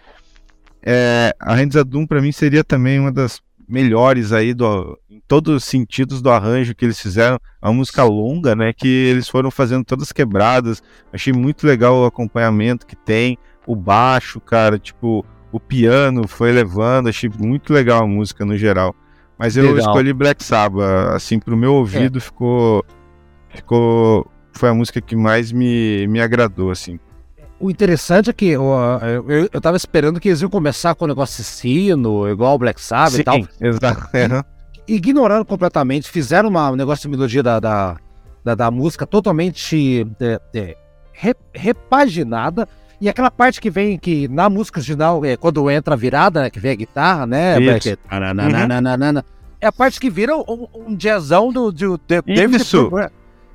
[0.82, 5.20] é, a Hands of Doom para mim seria também uma das melhores aí do, em
[5.26, 7.38] todos os sentidos do arranjo que eles fizeram.
[7.60, 8.72] É uma música longa, né?
[8.72, 10.82] Que eles foram fazendo todas quebradas.
[11.12, 17.08] Achei muito legal o acompanhamento que tem, o baixo, cara, tipo, o piano foi levando.
[17.08, 18.94] Achei muito legal a música no geral.
[19.38, 19.78] Mas eu legal.
[19.78, 22.20] escolhi Black Sabbath, assim, pro meu ouvido é.
[22.20, 22.84] ficou.
[23.50, 24.26] Ficou.
[24.52, 26.98] Foi a música que mais me, me agradou, assim.
[27.58, 28.64] O interessante é que eu,
[29.28, 32.58] eu, eu tava esperando que eles iam começar com o negócio de sino, igual o
[32.58, 33.38] Black Sabbath Sim, e tal.
[33.60, 34.08] Exato.
[34.86, 37.96] Ignorando completamente, fizeram uma, um negócio de melodia da, da,
[38.44, 40.76] da, da música totalmente é, é,
[41.54, 42.68] repaginada.
[43.02, 46.50] E aquela parte que vem que na música original, é, quando entra a virada, né,
[46.50, 47.60] que vem a guitarra, né?
[47.60, 47.98] Isso.
[48.44, 48.68] uhum.
[49.60, 52.88] É a parte que vira um, um jazzão do, do, do David Isso.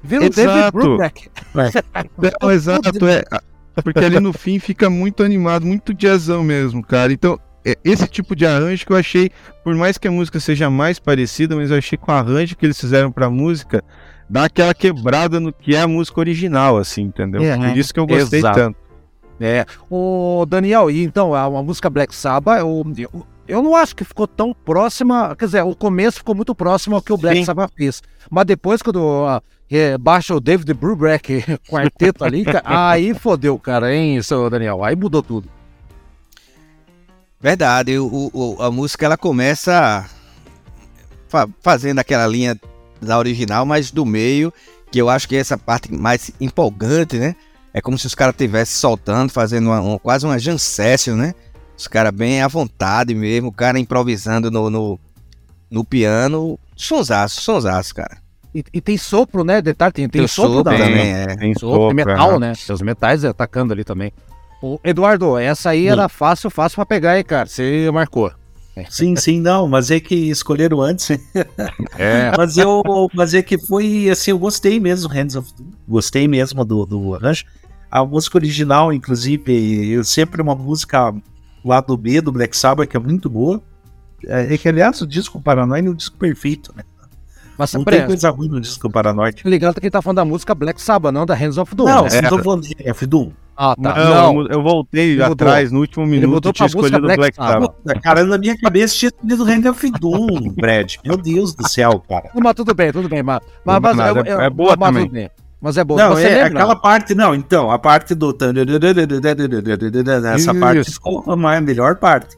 [0.04, 1.30] Vira o David Brubeck.
[1.56, 2.54] É.
[2.54, 3.24] exato, é.
[3.82, 7.14] Porque ali no fim fica muito animado, muito jazzão mesmo, cara.
[7.14, 9.32] Então, é esse tipo de arranjo que eu achei,
[9.64, 12.66] por mais que a música seja mais parecida, mas eu achei que o arranjo que
[12.66, 13.82] eles fizeram pra música
[14.30, 17.42] dá aquela quebrada no que é a música original, assim, entendeu?
[17.42, 18.60] É, por isso que eu gostei exato.
[18.60, 18.87] tanto.
[19.40, 19.66] É.
[19.90, 24.04] O Daniel, e então, a, a música Black Sabbath, eu, eu, eu, não acho que
[24.04, 25.36] ficou tão próxima.
[25.36, 27.46] Quer dizer, o começo ficou muito próximo ao que o Black Sim.
[27.46, 28.02] Sabbath fez.
[28.30, 34.22] Mas depois, quando uh, é, baixa o David Brubeck quarteto ali, aí fodeu, cara, hein,
[34.22, 34.84] seu Daniel?
[34.84, 35.50] Aí mudou tudo.
[37.40, 40.10] Verdade, o, o, a música ela começa
[41.28, 42.60] fa fazendo aquela linha
[43.00, 47.18] da original, mas do meio, que que eu acho que é essa parte mais empolgante,
[47.18, 47.36] né?
[47.78, 51.36] É como se os caras estivessem soltando, fazendo uma, uma, quase uma session, né?
[51.78, 55.00] Os caras bem à vontade mesmo, o cara improvisando no, no,
[55.70, 56.58] no piano.
[56.76, 58.18] Sonsaço, sonsaço, cara.
[58.56, 59.62] E, e, tem sopro, né?
[59.62, 61.12] Detalhe, tem, tem, tem sopro, sopro também.
[61.14, 61.36] É.
[61.36, 62.40] Tem sopro, tem metal, é.
[62.40, 62.54] né?
[62.66, 64.12] Tem os metais atacando ali também.
[64.60, 67.46] O Eduardo, essa aí era fácil, fácil pra pegar aí, cara.
[67.46, 68.32] Você marcou.
[68.90, 71.10] Sim, sim, não, mas é que escolheram antes.
[71.98, 72.32] é.
[72.38, 72.82] mas eu,
[73.14, 75.68] mas é que foi assim, eu gostei mesmo do Hands of Doom.
[75.88, 77.46] Gostei mesmo do, do arranjo.
[77.90, 81.14] A música original, inclusive, eu sempre uma música
[81.64, 83.62] lá do B do Black Sabbath que é muito boa.
[84.26, 86.84] É, é que aliás o disco Paranoid é um disco perfeito, né?
[87.58, 89.42] Mas não tem coisa ruim no disco Paranoid.
[89.44, 91.86] Ligado que ele tá falando da música Black Sabbath, não da Hands of Doom.
[91.86, 92.22] Não, né?
[92.22, 93.32] tá falando de F-Doom.
[93.60, 93.96] Ah, tá.
[93.96, 94.48] Não, não.
[94.48, 97.74] Eu, voltei atrás no último minuto e tinha escolhido Black, Black Sabbath.
[98.04, 100.98] Cara, na minha cabeça tinha escolhido Hand of Doom, Brad.
[101.04, 102.30] Meu Deus do céu, cara.
[102.36, 103.24] Mas tudo bem, tudo bem.
[103.24, 105.32] Mas, mas, mas nada, eu, é boa mas, também.
[105.62, 106.02] Mas é boa.
[106.02, 106.60] Não, Você é lembra?
[106.60, 108.36] aquela parte, não, então, a parte do.
[110.36, 112.38] Essa parte, desculpa, mas é a melhor parte.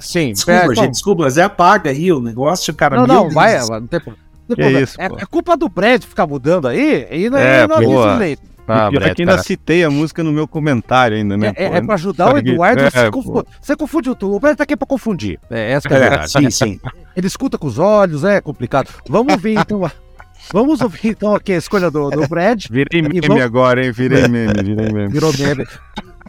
[0.00, 2.98] Sim, desculpa, gente, desculpa, mas é apaga aí o negócio, cara.
[2.98, 4.26] Não, não, vai, não tem problema.
[4.56, 8.16] É, isso, é, é, culpa do Brad ficar mudando aí e não é, não é
[8.16, 8.42] leito.
[8.68, 11.52] Ah, pior que ainda citei a música no meu comentário ainda, né?
[11.56, 12.82] É, é, é pra ajudar o Eduardo.
[12.82, 14.34] É, você, confunde, você confundiu tudo.
[14.34, 15.38] O Brad tá aqui pra confundir.
[15.50, 16.30] É essa que é a verdade.
[16.30, 16.80] sim, sim.
[17.16, 18.88] Ele escuta com os olhos, é complicado.
[19.08, 19.90] Vamos ver então.
[20.52, 22.66] Vamos ouvir então aqui a escolha do, do Brad.
[22.70, 23.42] Virei meme vamos...
[23.42, 23.92] agora, hein?
[23.92, 25.08] Virei meme, virei meme.
[25.08, 25.66] Virou meme.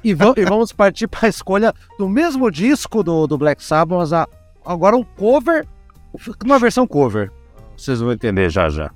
[0.03, 3.97] E, vamos, e vamos partir para a escolha do mesmo disco do, do Black Sabbath,
[3.97, 4.27] mas a,
[4.65, 5.65] agora um cover,
[6.45, 7.31] uma versão cover.
[7.75, 8.91] Vocês vão entender já já.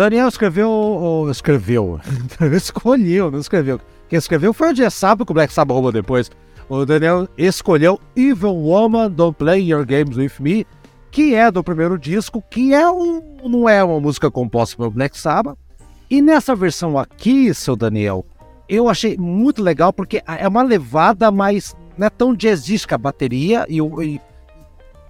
[0.00, 0.70] Daniel escreveu.
[0.70, 2.00] Ou escreveu.
[2.56, 3.78] escolheu, não escreveu.
[4.08, 6.30] Quem escreveu foi o Jess Sabo, que o Black Sabbath roubou depois.
[6.70, 10.66] O Daniel escolheu Evil Woman, Don't Play Your Games With Me,
[11.10, 15.18] que é do primeiro disco, que é um, não é uma música composta pelo Black
[15.18, 15.58] Sabbath.
[16.08, 18.24] E nessa versão aqui, seu Daniel,
[18.70, 21.76] eu achei muito legal porque é uma levada mais.
[21.98, 24.20] Não é tão jazzística a bateria e, e,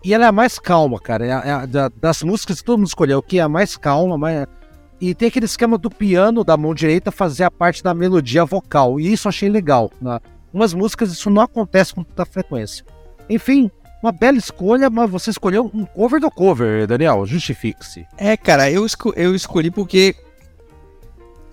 [0.03, 1.25] e ela é mais calma, cara.
[1.25, 4.49] É, é, das músicas que todo mundo escolheu, que é a mais calma, mais,
[5.01, 9.01] e tem aquele esquema do piano da mão direita fazer a parte da melodia vocal.
[9.01, 9.91] E isso eu achei legal.
[10.01, 10.21] Né?
[10.53, 12.85] Umas músicas isso não acontece com tanta frequência.
[13.29, 13.71] Enfim,
[14.03, 17.25] uma bela escolha, mas você escolheu um cover do cover, Daniel.
[17.25, 18.07] Justifique-se.
[18.19, 20.15] É, cara, eu, esco eu escolhi porque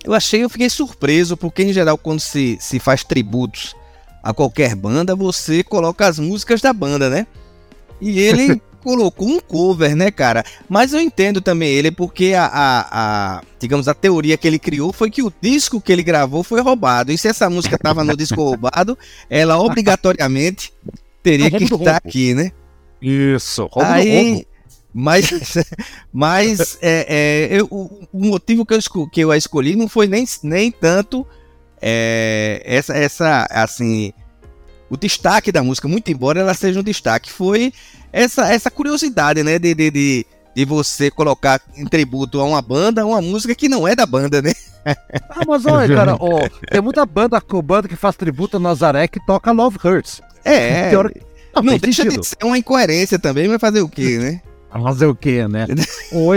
[0.04, 3.74] eu achei, eu fiquei surpreso, porque em geral, quando se, se faz tributos
[4.22, 7.26] a qualquer banda, você coloca as músicas da banda, né?
[8.00, 10.42] E ele colocou um cover, né, cara?
[10.66, 14.94] Mas eu entendo também ele, porque a, a, a, digamos, a teoria que ele criou
[14.94, 17.12] foi que o disco que ele gravou foi roubado.
[17.12, 18.96] E se essa música tava no disco roubado,
[19.28, 20.72] ela obrigatoriamente
[21.22, 22.50] teria que estar aqui, né?
[23.02, 24.46] Isso, roubo Aí,
[24.92, 25.28] mas,
[26.10, 30.24] mas é, é, eu, o motivo que eu, que eu a escolhi não foi nem,
[30.42, 31.26] nem tanto
[31.78, 34.14] é, essa, essa, assim,
[34.88, 37.70] o destaque da música, muito embora ela seja um destaque, foi
[38.12, 43.06] essa, essa curiosidade, né, de, de, de, de você colocar em tributo a uma banda
[43.06, 44.52] uma música que não é da banda, né?
[45.28, 49.20] Ah, mas olha, cara, ó, tem muita banda, banda que faz tributo a Nazaré que
[49.26, 50.22] toca Love Hurts.
[50.42, 50.90] É,
[51.54, 52.20] não, não deixa sentido.
[52.22, 54.40] de ser uma incoerência também, mas fazer o quê, né?
[54.70, 55.66] Fazer o quê, né?
[56.12, 56.30] o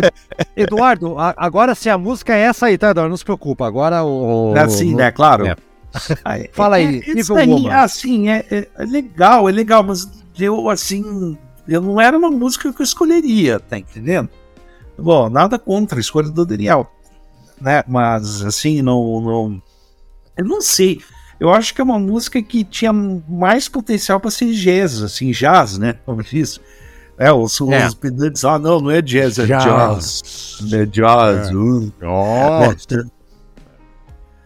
[0.55, 3.09] Eduardo, agora se a música é essa aí, tá, Eduardo?
[3.09, 3.65] Não se preocupa.
[3.65, 4.53] Agora o.
[4.55, 5.11] É assim, né?
[5.11, 5.47] Claro.
[5.47, 5.55] É.
[6.53, 10.09] Fala aí, é, isso aí, assim, é, é, é, legal, é legal, mas
[10.39, 11.38] eu, assim,
[11.72, 14.30] eu não era uma música que eu escolheria, tá entendendo?
[14.97, 16.91] Bom, nada contra a escolha do Daniel,
[17.59, 17.84] né?
[17.88, 19.63] Mas, assim, não, não.
[20.38, 20.99] Eu não sei.
[21.39, 25.78] Eu acho que é uma música que tinha mais potencial para ser jazz, assim, jazz,
[25.78, 25.95] né?
[26.05, 26.59] Como diz.
[27.17, 27.88] É, os, é.
[27.88, 29.63] os pedantes, ah, não, não é jazz, é jazz.
[29.63, 30.74] jazz.
[30.74, 31.49] É jazz.
[31.49, 31.53] É.
[31.55, 31.91] Uh.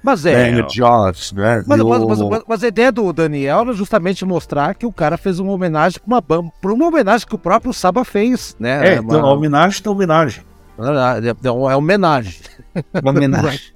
[0.06, 0.52] Mas é.
[0.52, 1.64] é jazz, né?
[1.66, 5.40] Mas, mas, mas, mas, a ideia do Daniel era justamente mostrar que o cara fez
[5.40, 8.96] uma homenagem para uma banda, para uma homenagem que o próprio Saba fez, né?
[8.96, 9.16] É, uma...
[9.16, 10.44] então, a homenagem da homenagem.
[10.78, 12.36] É, é, é homenagem.
[13.02, 13.60] Uma homenagem.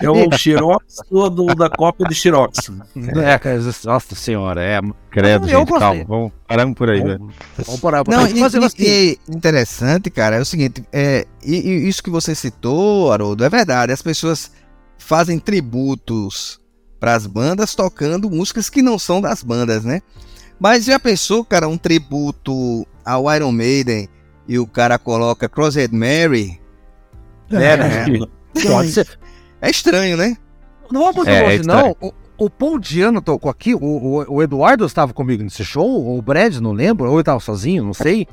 [0.00, 2.70] É o Xerox do, da cópia de Xerox.
[2.96, 4.80] É, nossa senhora, é.
[5.10, 6.04] Credo, eu gente, calma.
[6.06, 7.30] Vamos, paramos por aí, velho.
[7.64, 8.34] Vamos parar por Não, aí.
[8.38, 8.76] Mas, e, assim...
[8.78, 13.48] e, interessante, cara, é o seguinte, é, e, e isso que você citou, Haroldo, é
[13.48, 13.92] verdade.
[13.92, 14.52] As pessoas
[14.98, 16.60] fazem tributos
[16.98, 20.02] para as bandas tocando músicas que não são das bandas, né?
[20.58, 24.08] Mas já pensou, cara, um tributo ao Iron Maiden
[24.46, 26.60] e o cara coloca Crosshead Mary?
[27.50, 27.70] É, é,
[29.00, 29.06] é,
[29.62, 30.36] é estranho, né?
[30.90, 31.96] Não vamos é, longe, é não.
[32.00, 36.18] O, o Paul Diano tocou aqui, o, o, o, Eduardo estava comigo nesse show, ou
[36.18, 38.26] o Brad, não lembro, ou ele estava sozinho, não sei.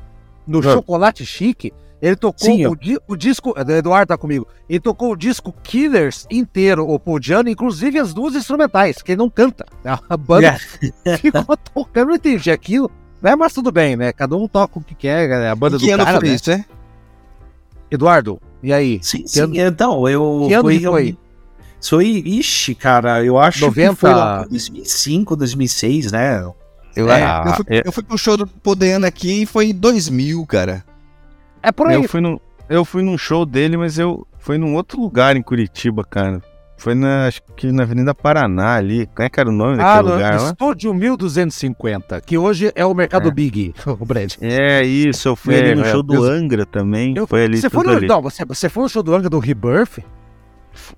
[0.48, 1.74] No Chocolate Chique,
[2.06, 3.56] ele tocou Sim, o, di o, disco.
[3.58, 4.48] Eduardo tá comigo.
[4.70, 9.18] Ele tocou o disco Killers inteiro, o Paul Diano, inclusive as duas instrumentais, que ele
[9.18, 9.66] não canta.
[9.84, 10.56] A banda
[11.04, 11.18] yeah.
[11.18, 12.92] ficou tocando, eu não entendi aquilo.
[13.20, 13.36] Né?
[13.36, 14.14] Mas tudo bem, né?
[14.14, 15.50] Cada um toca o que quer, né?
[15.50, 16.20] a banda e do que cara.
[16.20, 16.36] Foi né?
[16.36, 16.64] isso, é?
[17.90, 19.00] Eduardo, e aí?
[19.02, 19.42] Sim, que sim.
[19.42, 19.58] Ano...
[19.58, 20.46] Então, eu.
[20.48, 20.80] Que ano foi?
[20.80, 21.10] foi?
[21.10, 21.18] Eu...
[21.82, 23.90] Foi, ixi, cara, eu acho 90...
[23.90, 26.40] que foi lá 2005, 2006, né?
[26.96, 27.82] Eu, é, eu, fui, é...
[27.84, 30.84] eu fui pro show do Podendo aqui e foi em 2000, cara.
[31.66, 31.96] É por aí.
[31.96, 32.40] Eu fui, no,
[32.70, 36.42] eu fui num show dele, mas eu fui num outro lugar em Curitiba, cara.
[36.78, 39.08] Foi na, acho que na Avenida Paraná ali.
[39.08, 40.48] Como é que era o nome ah, daquele lugar lá?
[40.50, 43.32] Estúdio 1250, que hoje é o Mercado é.
[43.32, 44.36] Big, o Brad.
[44.42, 45.28] É, isso.
[45.28, 47.16] Eu fui é, ali no é, show do Angra também.
[47.16, 48.08] Eu, foi ali você foi no, ali.
[48.08, 50.04] Não, você, você foi no show do Angra do Rebirth?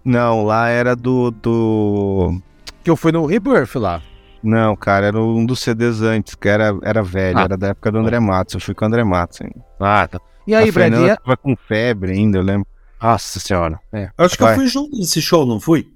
[0.03, 2.41] Não, lá era do, do...
[2.84, 4.01] Que eu fui no Rebirth lá.
[4.41, 7.43] Não, cara, era um dos CDs antes, que era, era velho, ah.
[7.43, 8.55] era da época do André Matos.
[8.55, 9.63] Eu fui com o André Matos ainda.
[9.80, 10.20] Ah, tá.
[10.47, 10.93] E aí, Brad?
[10.93, 12.65] Fernanda tava com febre ainda, eu lembro.
[13.01, 13.79] Nossa senhora.
[13.91, 14.09] É.
[14.17, 14.53] Acho que Vai.
[14.53, 15.87] eu fui junto nesse show, não fui?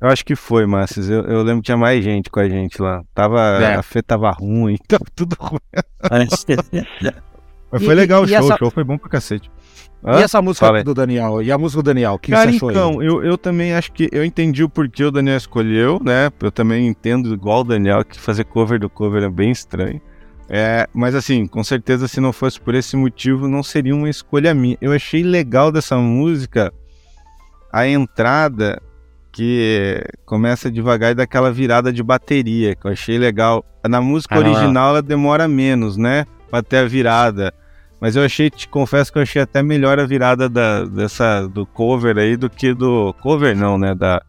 [0.00, 1.02] Eu acho que foi, Márcio.
[1.02, 3.02] Eu, eu, lembro que tinha mais gente com a gente lá.
[3.14, 3.74] Tava, é.
[3.74, 5.58] A fé tava ruim, tava tudo ruim.
[7.70, 8.54] Mas foi e, legal e, o show, essa...
[8.54, 9.50] o show foi bom pra cacete.
[10.04, 11.42] Ah, e essa música Fala do Daniel?
[11.42, 12.12] E a música do Daniel?
[12.12, 15.04] O que Cara, você achou então, eu, eu também acho que eu entendi o porquê
[15.04, 16.30] o Daniel escolheu, né?
[16.40, 20.00] Eu também entendo igual o Daniel que fazer cover do cover é bem estranho.
[20.48, 24.54] É, mas assim, com certeza se não fosse por esse motivo, não seria uma escolha
[24.54, 24.76] minha.
[24.80, 26.72] Eu achei legal dessa música
[27.72, 28.80] a entrada
[29.32, 33.64] que começa devagar e dá aquela virada de bateria, que eu achei legal.
[33.86, 36.26] Na música ah, original ela demora menos, né?
[36.48, 37.52] Pra ter a virada.
[38.00, 41.66] Mas eu achei, te confesso que eu achei até melhor a virada da, dessa, do
[41.66, 43.14] cover aí do que do.
[43.20, 43.94] Cover não, né?
[43.94, 44.22] Da,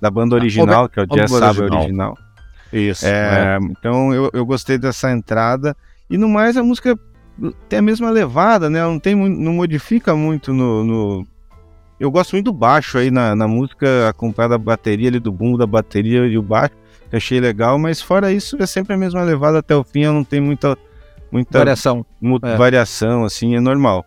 [0.00, 2.16] da banda original, que é o Jazz Sabe original.
[2.72, 3.06] Isso.
[3.06, 3.58] É, é.
[3.70, 5.76] Então eu, eu gostei dessa entrada.
[6.08, 6.98] E no mais, a música
[7.68, 8.82] tem a mesma levada, né?
[8.82, 11.26] Não, tem, não modifica muito no, no...
[11.98, 15.56] Eu gosto muito do baixo aí na, na música, acompanhada da bateria ali, do boom
[15.56, 16.74] da bateria e o baixo,
[17.08, 20.24] que achei legal, mas fora isso é sempre a mesma levada até o fim, não
[20.24, 20.76] tem muita
[21.30, 22.04] muita variação,
[22.42, 22.56] é.
[22.56, 24.04] variação assim, é normal.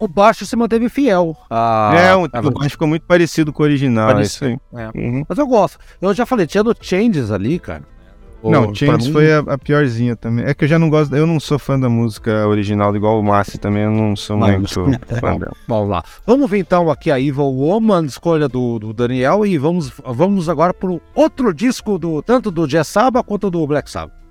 [0.00, 1.36] O baixo se manteve fiel.
[1.48, 1.92] A...
[1.94, 4.46] É, o, o baixo ficou muito parecido com o original, parecido.
[4.46, 4.82] é isso aí.
[4.82, 4.98] É.
[4.98, 5.24] Uhum.
[5.28, 5.78] Mas eu gosto.
[6.00, 7.84] Eu já falei, tinha no Changes ali, cara.
[8.50, 9.12] Não, Changes mim...
[9.12, 10.44] foi a, a, piorzinha também.
[10.44, 13.22] É que eu já não gosto, eu não sou fã da música original, igual o
[13.22, 15.52] Massi também, eu não sou Mas, muito fã dela.
[15.66, 16.04] Vamos lá.
[16.26, 20.74] Vamos ver então aqui a Evil Woman, escolha do, do Daniel, e vamos, vamos agora
[20.74, 24.23] para outro disco, do tanto do Jazz Sabbath quanto do Black Sabbath.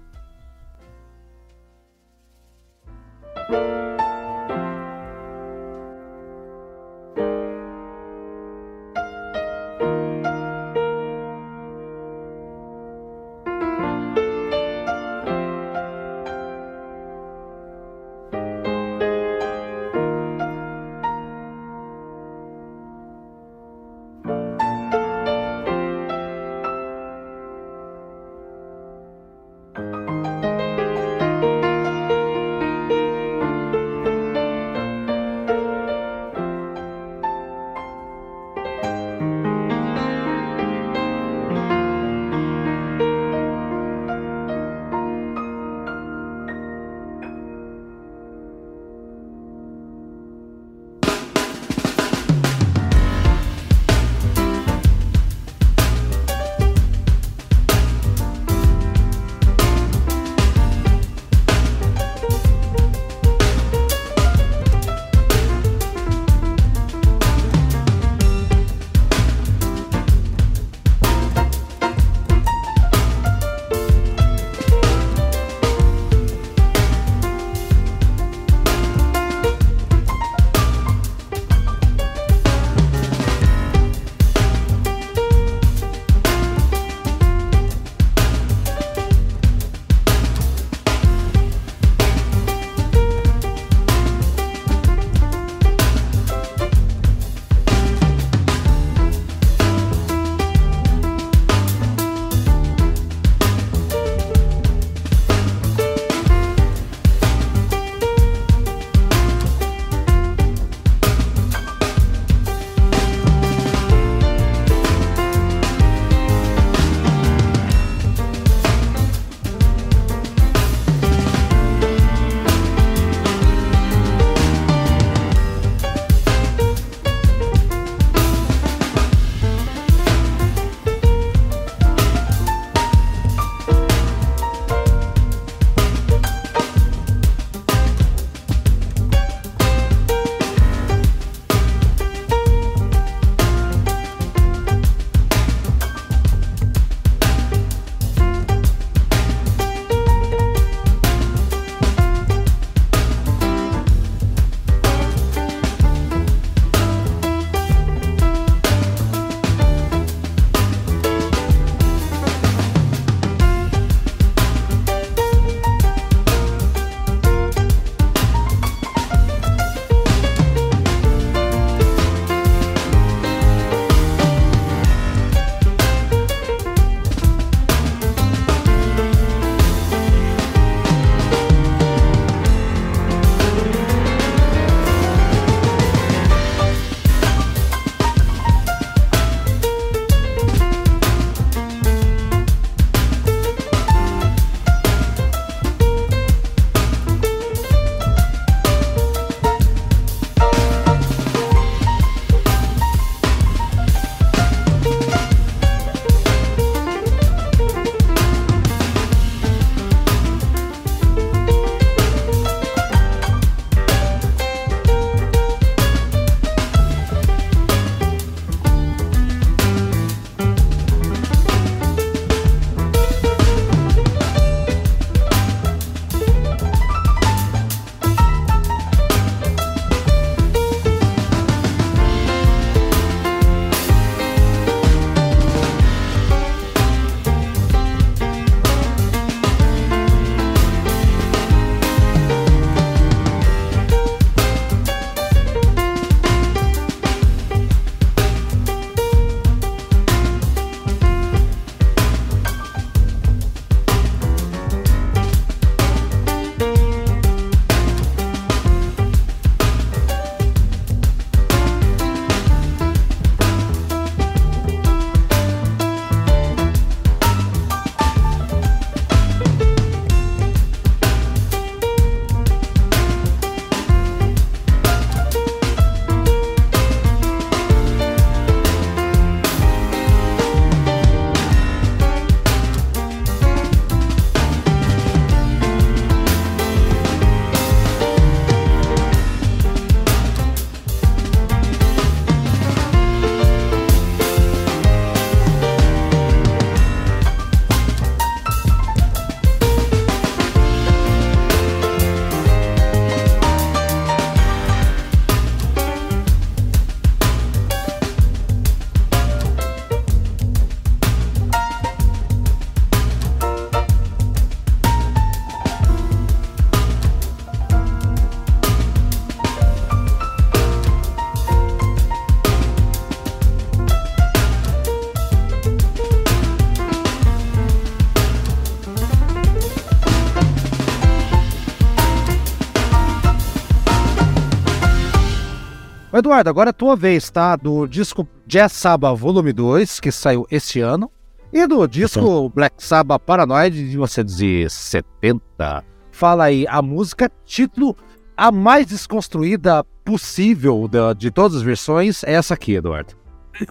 [336.34, 337.56] Eduardo, agora é a tua vez, tá?
[337.56, 341.12] Do disco Jazz Saba Volume 2, que saiu esse ano,
[341.52, 345.84] e do disco Black Sabbath Paranoid de 1970.
[346.12, 347.96] Fala aí, a música, título
[348.36, 353.14] a mais desconstruída possível de, de todas as versões é essa aqui, Eduardo.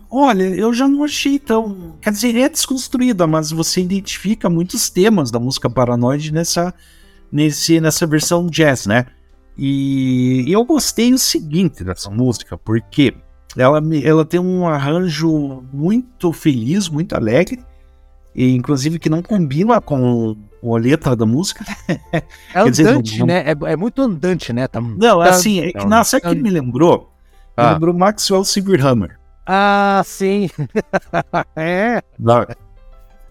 [0.09, 1.97] Olha, eu já não achei tão.
[2.01, 6.73] Quer dizer, é desconstruída, mas você identifica muitos temas da música Paranoid nessa,
[7.33, 9.07] nesse, nessa versão jazz, né?
[9.57, 13.15] E eu gostei o seguinte dessa música, porque
[13.57, 17.63] ela, ela tem um arranjo muito feliz, muito alegre,
[18.35, 21.65] e inclusive que não combina com a letra da música.
[22.55, 23.45] É andante, dizer, né?
[23.47, 24.69] É, é, muito andante, né?
[24.69, 27.11] Tá, não, tá, assim, é que, não, sabe o que me lembrou?
[27.57, 27.69] Ah.
[27.69, 29.19] Me lembrou Maxwell Silverhammer.
[29.47, 30.49] Ah, sim.
[31.57, 32.03] é.
[32.19, 32.47] Não.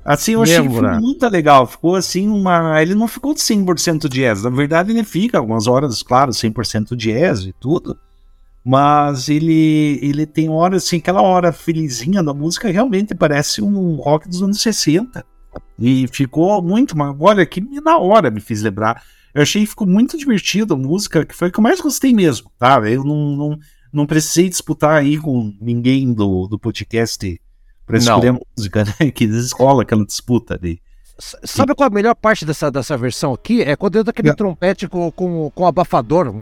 [0.04, 1.68] Assim, eu achei ficou muito legal.
[1.68, 2.82] Ficou assim uma.
[2.82, 4.43] Ele não ficou 100% jazz.
[4.43, 7.97] Na verdade, ele fica algumas horas, claro, 100% jazz e tudo.
[8.64, 14.28] Mas ele, ele tem horas, assim, aquela hora felizinha da música realmente parece um rock
[14.28, 15.26] dos anos 60.
[15.80, 19.04] E ficou muito, mas olha, que na hora me fiz lembrar.
[19.34, 22.14] Eu achei que ficou muito divertido a música, que foi o que eu mais gostei
[22.14, 22.78] mesmo, tá?
[22.89, 23.60] Eu não, não,
[23.91, 27.39] não precisei disputar aí com ninguém do, do podcast
[27.91, 29.11] pra escolher a música, né?
[29.11, 30.81] Que escola aquela disputa ali.
[31.43, 33.61] Sabe qual é a melhor parte dessa, dessa versão aqui?
[33.61, 34.33] É quando entra aquele é.
[34.33, 36.33] trompete com, com, com abafador,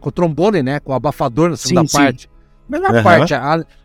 [0.00, 0.80] com o trombone, né?
[0.80, 2.22] Com abafador na segunda sim, parte.
[2.22, 2.28] Sim.
[2.68, 3.02] Melhor uhum.
[3.02, 3.34] parte,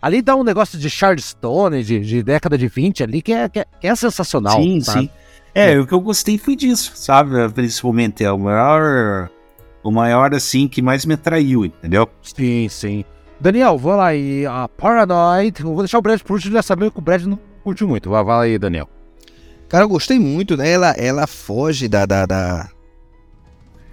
[0.02, 3.60] ali dá um negócio de Charleston, de, de década de 20 ali, que é, que
[3.60, 4.58] é, que é sensacional.
[4.62, 5.02] Sim, sabe?
[5.02, 5.10] sim.
[5.54, 7.50] É, é, o que eu gostei foi disso, sabe?
[7.50, 9.30] Principalmente, é o maior,
[9.84, 12.08] o maior, assim, que mais me atraiu, entendeu?
[12.22, 13.04] Sim, sim.
[13.40, 16.92] Daniel, vou lá e a Paranoid, eu vou deixar o Brad por último, já sabendo
[16.92, 18.10] que o Brad não curte muito.
[18.10, 18.90] Vai, vai aí, Daniel.
[19.70, 20.70] Cara, eu gostei muito, né?
[20.70, 22.70] Ela, ela foge da, da, da,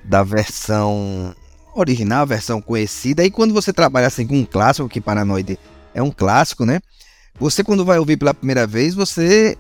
[0.03, 1.35] da versão
[1.75, 3.25] original, a versão conhecida.
[3.25, 5.59] E quando você trabalha assim com um clássico, que Paranoid
[5.95, 6.81] é um clássico, né?
[7.39, 9.57] Você quando vai ouvir pela primeira vez, você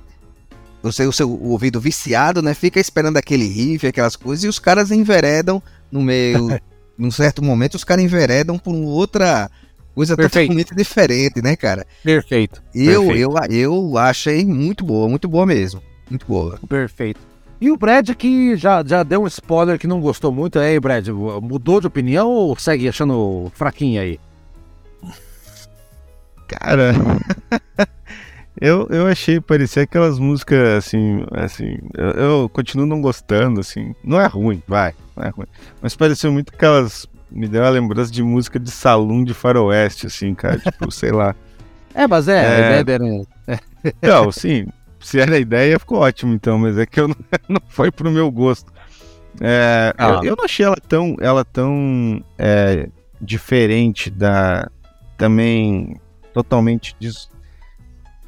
[0.82, 2.55] você o seu ouvido viciado, né?
[2.55, 5.62] Fica esperando aquele riff, aquelas coisas e os caras enveredam
[5.93, 6.49] no meio,
[6.97, 9.51] num certo momento os caras enveredam por outra
[9.97, 10.49] coisa Perfeito.
[10.49, 11.86] totalmente diferente, né, cara?
[12.05, 12.62] Perfeito.
[12.74, 13.32] Eu Perfeito.
[13.51, 15.82] eu eu achei muito boa, muito boa mesmo.
[16.11, 16.61] Muito boa.
[16.68, 17.18] Perfeito.
[17.59, 20.59] E o Brad que já, já deu um spoiler que não gostou muito.
[20.59, 24.20] aí, Brad, mudou de opinião ou segue achando fraquinho aí?
[26.47, 26.92] Cara,
[28.61, 33.94] eu, eu achei parecer aquelas músicas assim, assim, eu, eu, continuo não gostando, assim.
[34.05, 35.47] Não é ruim, vai, não é ruim.
[35.80, 37.07] Mas pareceu muito aquelas.
[37.30, 41.34] Me deu uma lembrança de música de salão de faroeste, assim, cara, tipo, sei lá.
[41.94, 42.84] É, mas é, é...
[43.46, 43.92] é...
[44.02, 44.66] Não, sim,
[45.00, 47.16] se era a ideia, ficou ótimo então, mas é que eu não,
[47.48, 48.72] não foi pro meu gosto.
[49.40, 50.20] É, ah.
[50.22, 52.88] eu, eu, não achei ela tão, ela tão é,
[53.20, 54.70] diferente da.
[55.16, 55.96] Também
[56.34, 57.30] totalmente dis,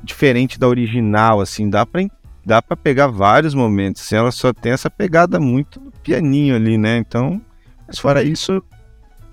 [0.03, 1.69] diferente da original, assim.
[1.69, 2.03] Dá pra,
[2.45, 4.03] dá pra pegar vários momentos.
[4.03, 6.99] Assim, ela só tem essa pegada muito do pianinho ali, né?
[6.99, 7.41] Então,
[7.87, 8.63] mas fora isso,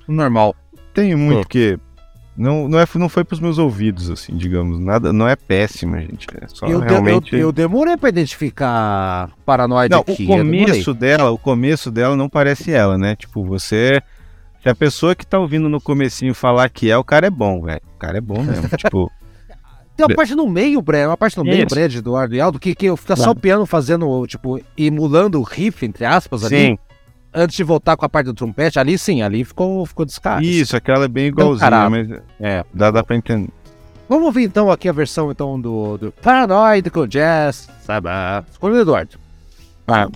[0.08, 0.56] normal.
[0.93, 1.80] Tem muito que
[2.38, 4.78] não, não, é, não foi pros meus ouvidos, assim, digamos.
[4.78, 6.28] Nada, não é péssima, gente.
[6.41, 7.34] É só eu, realmente...
[7.34, 10.26] eu, eu demorei pra identificar paranoide não, aqui.
[10.26, 13.16] O começo dela, o começo dela não parece ela, né?
[13.16, 14.01] Tipo, você.
[14.62, 17.62] Se a pessoa que tá ouvindo no comecinho falar que é, o cara é bom,
[17.62, 17.82] velho.
[17.95, 18.68] O cara é bom mesmo.
[18.76, 19.10] tipo.
[19.95, 22.76] Tem uma parte no meio, Brad, uma parte no meio, Brad, Eduardo e Aldo, que,
[22.76, 26.78] que fica só o piano fazendo, tipo, emulando o riff, entre aspas, ali.
[27.38, 30.46] Antes de voltar com a parte do trompete, ali sim, ali ficou, ficou descarado.
[30.46, 32.10] Isso, aquela é bem igualzinha, mas
[32.40, 33.50] é, dá, dá pra entender.
[34.08, 38.08] Vamos ouvir então aqui a versão então do, do Paranoid com Jazz, sabe?
[38.50, 39.18] Escolha o Eduardo.
[39.88, 40.08] Ah.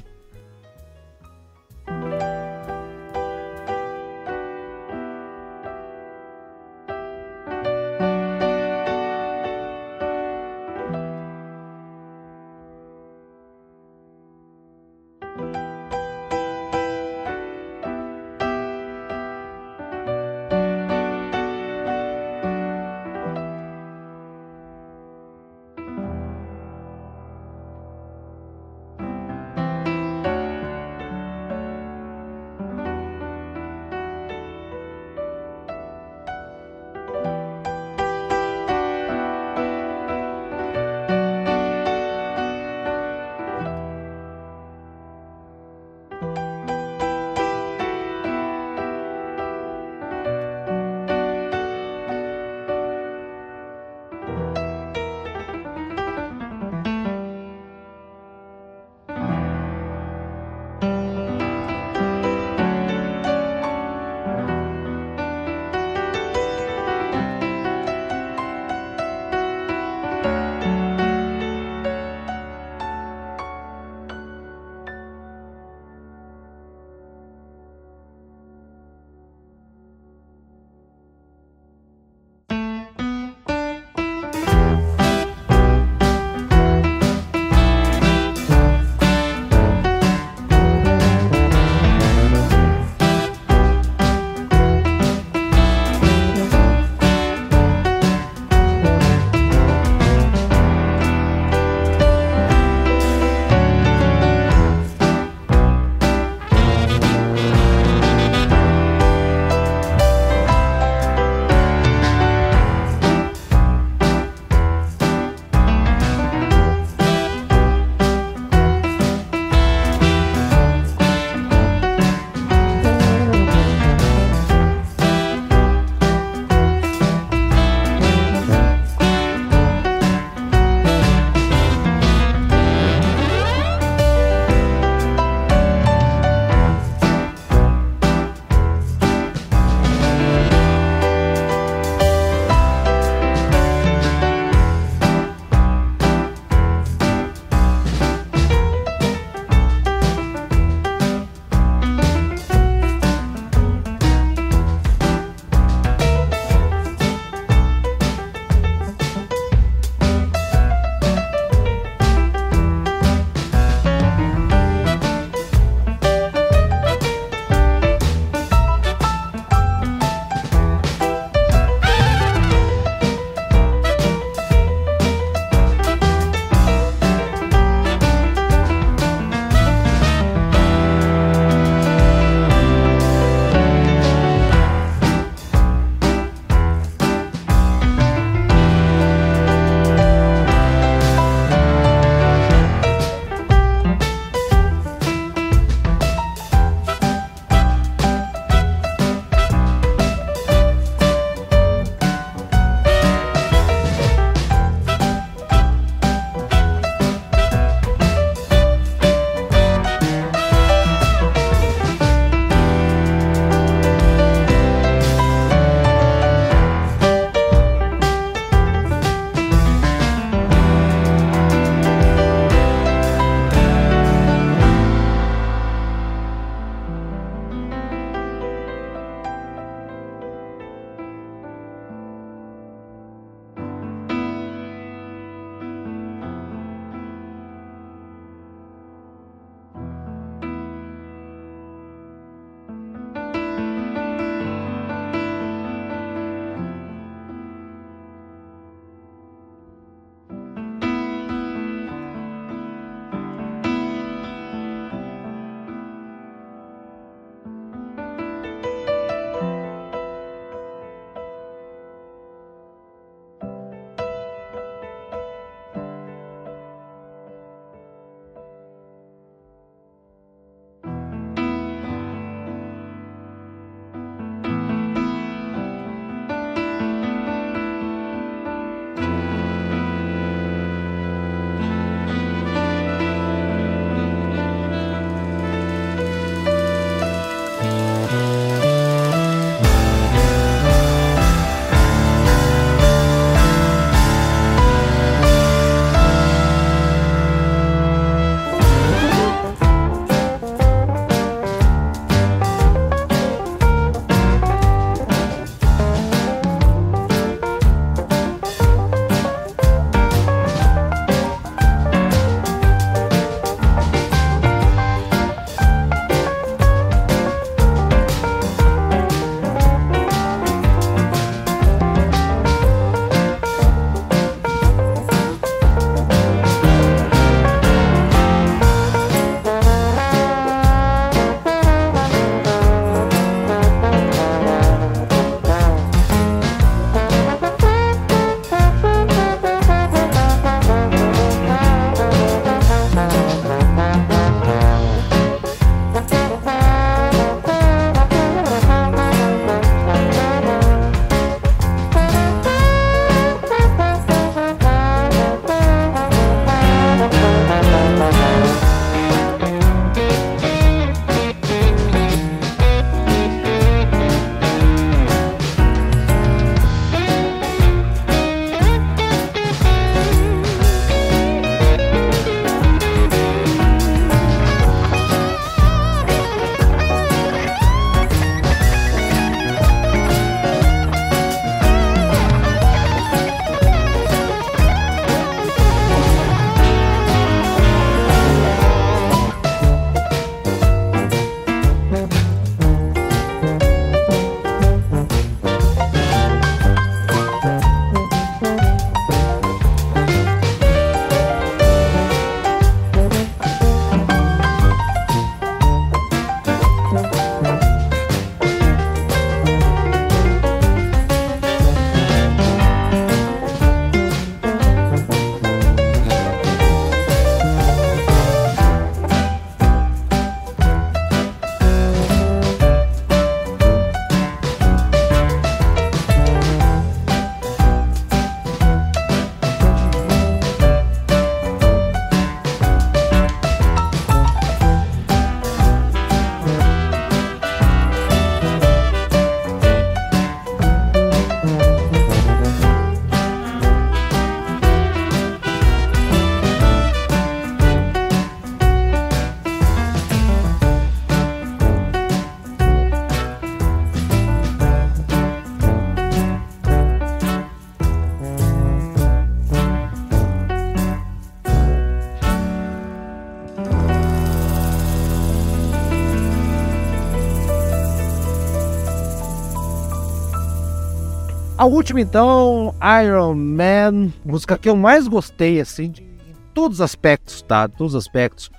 [471.59, 476.81] A última, então, Iron Man, música que eu mais gostei, assim, de, em todos os
[476.81, 477.67] aspectos, tá?
[477.67, 478.49] Todos os aspectos.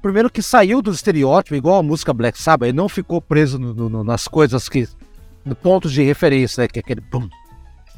[0.00, 3.90] Primeiro que saiu do estereótipo, igual a música Black Sabbath, e não ficou preso no,
[3.90, 4.88] no, nas coisas que.
[5.44, 6.68] no ponto de referência, né?
[6.68, 7.28] Que é aquele pum,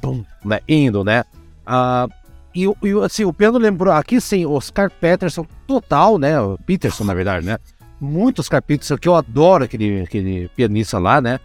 [0.02, 0.58] pum, né?
[0.66, 1.22] Indo, né?
[1.64, 2.12] Uh,
[2.52, 6.40] e, e assim, o piano lembrou, aqui sim, Oscar Peterson total, né?
[6.40, 7.58] O Peterson, na verdade, né?
[8.00, 11.38] Muito Oscar Peterson, que eu adoro aquele, aquele pianista lá, né?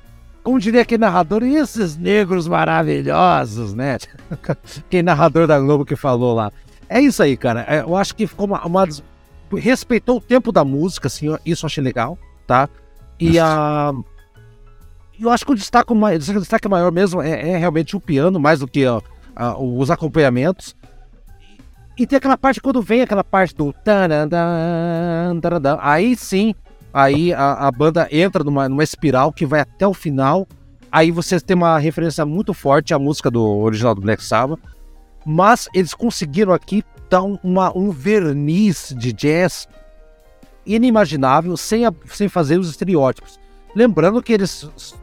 [0.43, 3.97] Como diria aquele narrador, esses negros maravilhosos, né?
[4.77, 6.51] Aquele narrador da Globo que falou lá.
[6.89, 7.65] É isso aí, cara.
[7.67, 8.85] É, eu acho que ficou uma, uma
[9.55, 12.67] respeitou o tempo da música, assim, isso eu achei legal, tá?
[13.19, 13.93] E a
[15.19, 18.59] eu acho que o destaque, o destaque maior mesmo é, é realmente o piano, mais
[18.59, 18.83] do que
[19.59, 20.75] os acompanhamentos.
[21.97, 23.73] E tem aquela parte, quando vem aquela parte do.
[25.79, 26.55] Aí sim,
[26.93, 30.47] aí a, a banda entra numa, numa espiral que vai até o final.
[30.91, 34.59] Aí você tem uma referência muito forte à música do original do Black Sabbath.
[35.25, 39.67] Mas eles conseguiram aqui dar uma, um verniz de jazz
[40.65, 43.39] inimaginável sem, a, sem fazer os estereótipos.
[43.75, 44.93] Lembrando que eles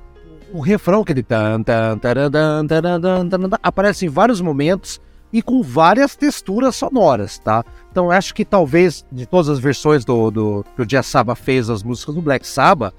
[0.52, 2.30] o refrão, taran, taran,
[3.62, 5.00] aparece em vários momentos
[5.32, 7.64] e com várias texturas sonoras, tá?
[7.90, 11.68] Então acho que talvez de todas as versões do, do que o Dia Saba fez
[11.68, 12.94] as músicas do Black Sabbath,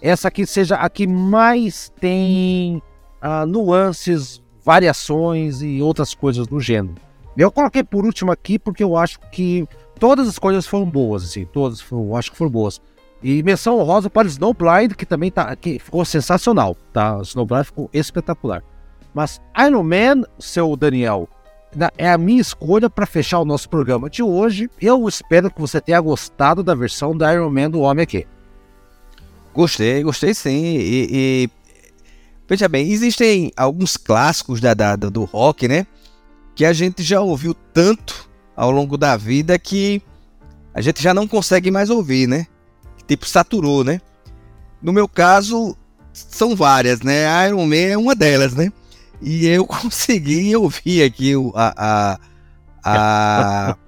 [0.00, 2.80] essa aqui seja a que mais tem
[3.22, 6.94] uh, nuances, variações e outras coisas do gênero.
[7.36, 9.66] Eu coloquei por último aqui porque eu acho que
[9.98, 12.80] todas as coisas foram boas, assim, todas foram, eu acho que foram boas.
[13.22, 17.18] E menção honrosa para Snowblind, que também tá, que ficou sensacional, tá?
[17.22, 18.62] Snowblind ficou espetacular.
[19.12, 21.28] Mas Iron Man, seu Daniel,
[21.98, 24.70] é a minha escolha para fechar o nosso programa de hoje.
[24.80, 28.26] Eu espero que você tenha gostado da versão da Iron Man do Homem aqui.
[29.54, 30.76] Gostei, gostei sim.
[30.76, 31.50] E, e...
[32.48, 35.86] veja bem, existem alguns clássicos da, da, do rock, né?
[36.54, 40.02] Que a gente já ouviu tanto ao longo da vida que
[40.74, 42.46] a gente já não consegue mais ouvir, né?
[43.06, 44.00] tipo, saturou, né?
[44.82, 45.76] No meu caso,
[46.12, 47.46] são várias, né?
[47.46, 48.72] Iron Man é uma delas, né?
[49.20, 51.74] E eu consegui ouvir aqui a.
[51.76, 52.18] a,
[52.84, 53.76] a...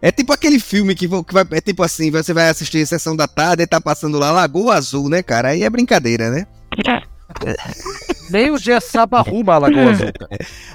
[0.00, 1.44] É tipo aquele filme que, que vai.
[1.50, 5.08] É tipo assim, você vai assistir sessão da tarde e tá passando lá Lagoa Azul,
[5.08, 5.48] né, cara?
[5.48, 6.46] Aí é brincadeira, né?
[8.30, 10.12] Nem o Gessaba arruma a Lagoa Azul.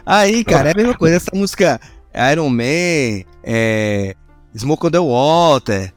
[0.05, 1.15] Aí, cara, é a mesma coisa.
[1.15, 1.79] Essa música
[2.33, 4.13] Iron Man, é,
[4.53, 5.93] Smoke on the Water,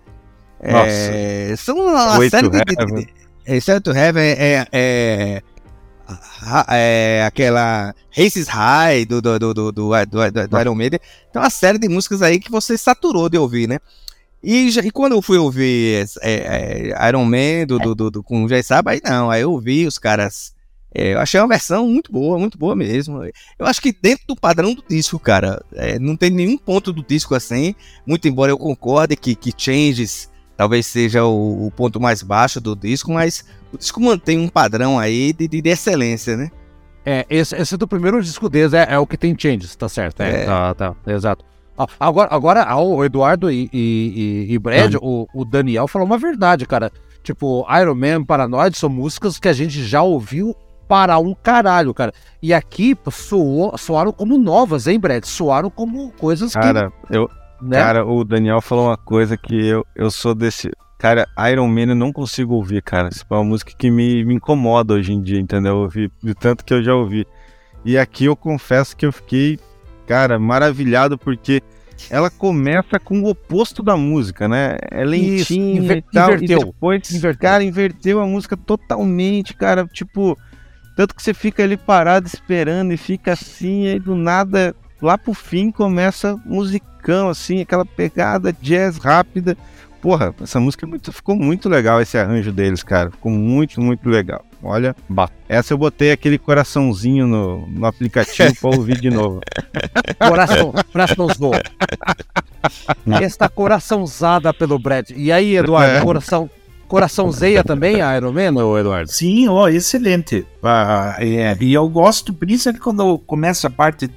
[0.61, 2.57] é, são uma Way série de.
[2.57, 3.07] Heaven.
[3.45, 5.43] É, to Heaven é, é,
[6.69, 11.01] é, aquela Races High do, do, do, do, do, do, do Iron Maiden.
[11.29, 13.79] Então, uma série de músicas aí que você saturou de ouvir, né?
[14.43, 18.45] E, e quando eu fui ouvir é, é, Iron Man do, do, do, do, com
[18.45, 20.55] o Jay Saba, aí não, aí eu ouvi os caras.
[20.95, 23.25] É, eu achei uma versão muito boa, muito boa mesmo.
[23.59, 27.03] Eu acho que dentro do padrão do disco, cara, é, não tem nenhum ponto do
[27.03, 27.75] disco assim.
[28.07, 32.75] Muito embora eu concorde que, que Changes talvez seja o, o, ponto mais baixo do
[32.75, 33.45] disco, mas
[33.77, 36.51] o disco mantém um padrão aí de, de excelência, né?
[37.05, 39.89] É, esse, esse é do primeiro disco deles, é, é o que tem changes, tá
[39.89, 40.23] certo?
[40.23, 40.45] É, é.
[40.45, 41.45] Tá, tá, exato.
[42.01, 46.91] agora, agora o Eduardo e, e, e Brad, o, o, Daniel falou uma verdade, cara.
[47.23, 50.55] Tipo, Iron Man, Paranoid são músicas que a gente já ouviu
[50.89, 52.13] para um caralho, cara.
[52.43, 55.25] E aqui soou, soaram como novas, hein, Brad?
[55.25, 56.75] Soaram como coisas cara, que...
[56.75, 57.29] Cara, eu,
[57.61, 57.79] né?
[57.79, 60.71] Cara, o Daniel falou uma coisa que eu, eu sou desse.
[60.99, 63.09] Cara, Iron Man eu não consigo ouvir, cara.
[63.11, 65.77] Isso é uma música que me, me incomoda hoje em dia, entendeu?
[65.77, 67.27] Ouvir de tanto que eu já ouvi.
[67.85, 69.59] E aqui eu confesso que eu fiquei,
[70.07, 71.63] cara, maravilhado porque
[72.11, 74.77] ela começa com o oposto da música, né?
[74.91, 76.33] É lentinha Isso, e tal.
[76.33, 76.61] Inverteu.
[76.61, 77.41] E depois, inverteu.
[77.41, 79.87] cara, inverteu a música totalmente, cara.
[79.87, 80.37] Tipo,
[80.97, 85.19] tanto que você fica ali parado esperando e fica assim, e aí do nada, lá
[85.19, 86.87] pro fim começa música
[87.31, 89.57] assim, aquela pegada jazz rápida.
[90.01, 93.11] Porra, essa música é muito, ficou muito legal esse arranjo deles, cara.
[93.11, 94.45] Ficou muito, muito legal.
[94.63, 94.97] Olha,
[95.49, 99.41] essa eu botei aquele coraçãozinho no, no aplicativo para ouvir de novo.
[100.19, 101.51] Coração, coraçãozinho.
[103.23, 105.11] Esta coraçãozada pelo Brad.
[105.11, 106.01] E aí, Eduardo, é.
[106.01, 106.51] coração,
[106.87, 109.11] Coraçãozeia também a Iron Man, ou Eduardo?
[109.11, 110.47] Sim, ó, excelente.
[110.63, 114.09] Ah, é, e eu gosto, principalmente quando começa a parte.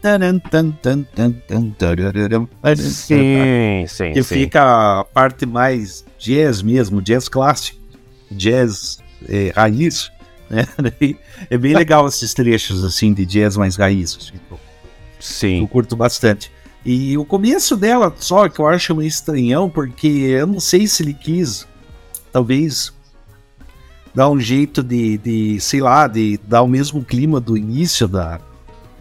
[2.78, 4.14] Sim, sim.
[4.14, 4.36] Que sim.
[4.36, 7.80] fica a parte mais jazz mesmo, jazz clássico,
[8.32, 10.12] jazz é, raiz.
[10.50, 10.66] Né?
[11.48, 14.18] é bem legal esses trechos assim de jazz mais raiz.
[14.20, 14.40] Assim,
[15.20, 15.62] sim.
[15.62, 16.52] Eu curto bastante.
[16.84, 21.04] E o começo dela, só que eu acho meio estranhão, porque eu não sei se
[21.04, 21.68] ele quis
[22.32, 22.94] talvez
[24.14, 28.40] dar um jeito de, de, sei lá, de dar o mesmo clima do início da,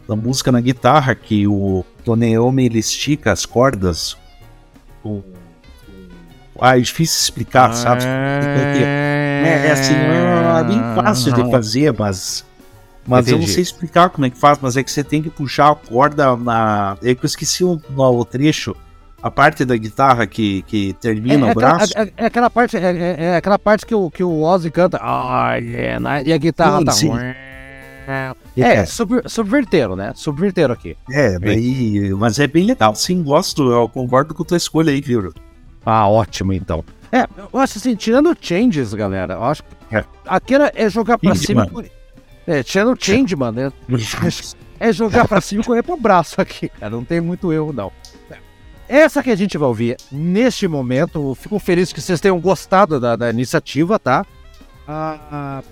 [0.07, 4.17] da música na guitarra, que o, Naomi ele estica as cordas.
[5.05, 5.23] O,
[6.61, 8.03] ah, é difícil explicar, sabe?
[8.05, 12.45] É, é assim, é bem fácil de fazer, mas.
[13.07, 13.55] Mas eu não Entendi.
[13.55, 16.37] sei explicar como é que faz, mas é que você tem que puxar a corda
[16.37, 16.97] na.
[17.03, 18.77] É que eu esqueci o, o trecho.
[19.21, 21.93] A parte da guitarra que, que termina é, o braço.
[21.93, 24.71] aquela- é- é aquela parte, é, é- é aquela parte que o, que o Ozzy
[24.71, 24.99] canta.
[25.57, 26.23] Yeah, né?
[26.25, 26.93] E a guitarra Sim, tá.
[26.93, 27.11] sim.
[28.07, 28.87] É, É.
[28.87, 30.13] sub, subverteram, né?
[30.15, 30.97] Subverteram aqui.
[31.11, 32.11] É, daí.
[32.15, 32.95] Mas é bem legal.
[32.95, 33.71] Sim, gosto.
[33.71, 35.33] Eu concordo com a tua escolha aí, viu?
[35.85, 36.83] Ah, ótimo, então.
[37.13, 40.05] É, eu acho assim, tirando changes, galera, eu acho que É.
[40.27, 41.69] aquela é jogar pra cima.
[42.47, 43.73] É, tirando changeman, né?
[44.81, 46.89] É jogar pra cima e correr pro braço aqui, cara.
[46.89, 47.91] Não tem muito erro, não.
[48.89, 53.17] Essa que a gente vai ouvir neste momento, fico feliz que vocês tenham gostado da,
[53.17, 54.25] da iniciativa, tá?
[54.87, 55.63] Ah,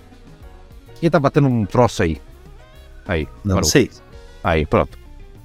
[0.99, 2.21] quem tá batendo um troço aí?
[3.07, 3.69] Aí, Não parou.
[3.69, 3.89] sei.
[4.43, 4.97] Aí, pronto.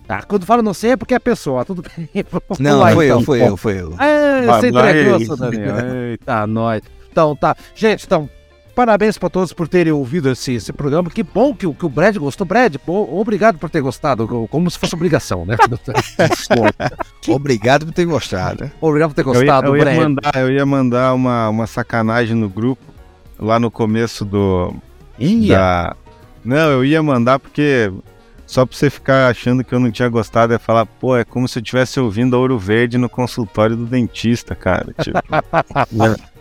[0.08, 2.08] Ah, quando fala não sei é porque é a pessoa, tudo bem.
[2.30, 3.18] Vamos Não, lá, foi então.
[3.20, 3.94] eu, foi eu, foi eu.
[3.98, 5.94] É, você entregou, Daniel.
[6.10, 6.82] Eita, nós.
[7.10, 7.56] Então, tá.
[7.74, 8.28] Gente, então,
[8.74, 11.10] parabéns pra todos por terem ouvido esse, esse programa.
[11.10, 12.46] Que bom que, o- que o Brad gostou.
[12.46, 14.26] Brad, pô, obrigado por ter gostado.
[14.26, 15.56] co- Como se fosse obrigação, né?
[17.28, 18.70] Obrigado por ter gostado.
[18.80, 19.96] obrigado por ter Eu ia, gostado, eu ia Brad.
[19.98, 22.82] mandar, eu ia mandar uma, uma sacanagem no grupo
[23.38, 24.74] lá no começo do.
[25.18, 25.56] Ia.
[25.56, 25.96] Da...
[26.44, 27.92] Não, eu ia mandar porque.
[28.44, 31.48] Só pra você ficar achando que eu não tinha gostado, é falar, pô, é como
[31.48, 34.92] se eu estivesse ouvindo a Ouro Verde no consultório do dentista, cara.
[35.00, 35.18] Tipo,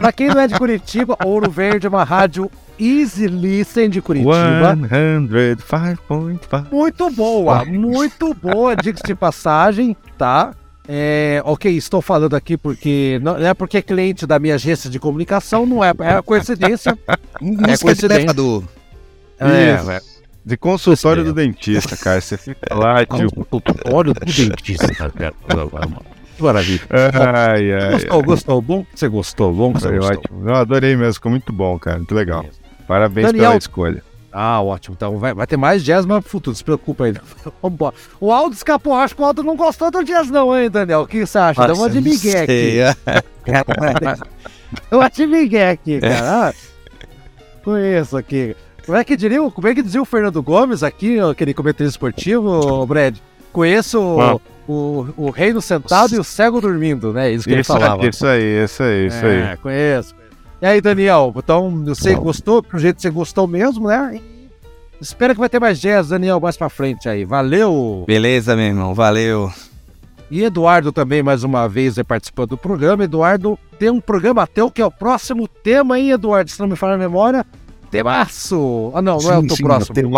[0.00, 4.74] Pra quem não é de Curitiba, Ouro Verde é uma rádio Easy Listen de Curitiba.
[4.74, 6.70] 105.5.
[6.72, 10.54] Muito boa, muito boa, diga-se de passagem, tá?
[10.88, 14.98] É, ok, estou falando aqui porque não é porque é cliente da minha agência de
[14.98, 16.98] comunicação, não é, é coincidência.
[17.40, 18.16] De coincidência.
[18.16, 18.64] elevador.
[19.38, 20.20] É, Isso.
[20.44, 22.20] De consultório do dentista, cara.
[22.20, 23.46] Você fica lá, tipo.
[23.92, 25.12] Olha do dentista, cara.
[26.40, 26.80] Maravilha.
[26.90, 27.92] Ai, ai.
[27.92, 28.62] Gostou, gostou?
[28.62, 30.16] Bom que você gostou, bom que você Foi gostou.
[30.18, 30.48] ótimo.
[30.48, 31.98] Eu adorei mesmo, ficou muito bom, cara.
[31.98, 32.44] Muito legal.
[32.88, 34.02] Parabéns Daniel- pela escolha.
[34.32, 34.94] Ah, ótimo.
[34.96, 37.14] Então vai, vai ter mais jazz no futuro, se preocupa aí.
[37.62, 37.94] Vambora.
[38.20, 41.00] O Aldo escapou, acho que o Aldo não gostou do jazz não, hein, Daniel?
[41.02, 41.66] O que você acha?
[41.66, 42.78] Dá uma de migué aqui.
[42.80, 42.94] É.
[44.94, 46.48] Uma de migué aqui, cara.
[46.48, 46.52] Ah,
[47.64, 48.56] Conheço aqui.
[48.86, 52.86] Como é que diria, como é que dizia o Fernando Gomes aqui, aquele comentarista esportivo,
[52.86, 53.16] Brad?
[53.52, 54.40] Conheço
[54.70, 57.32] o, o reino sentado e o cego dormindo, né?
[57.32, 58.02] Isso que ele Isso falava.
[58.02, 59.40] aí, isso aí, isso aí, isso aí.
[59.40, 60.14] É, conheço.
[60.62, 64.16] E aí, Daniel, então você gostou, pelo jeito que você gostou mesmo, né?
[64.16, 64.40] E
[65.00, 67.24] Espero que vai ter mais jazz, Daniel, mais pra frente aí.
[67.24, 68.04] Valeu!
[68.06, 69.50] Beleza, meu irmão, valeu.
[70.30, 73.04] E Eduardo também, mais uma vez, é participando do programa.
[73.04, 76.50] Eduardo tem um programa teu que é o próximo tema, hein, Eduardo?
[76.50, 77.46] Se não me falha a memória.
[77.90, 78.92] Temaço!
[78.94, 79.94] Ah, não, não é o teu próximo.
[79.94, 80.10] Tem Não,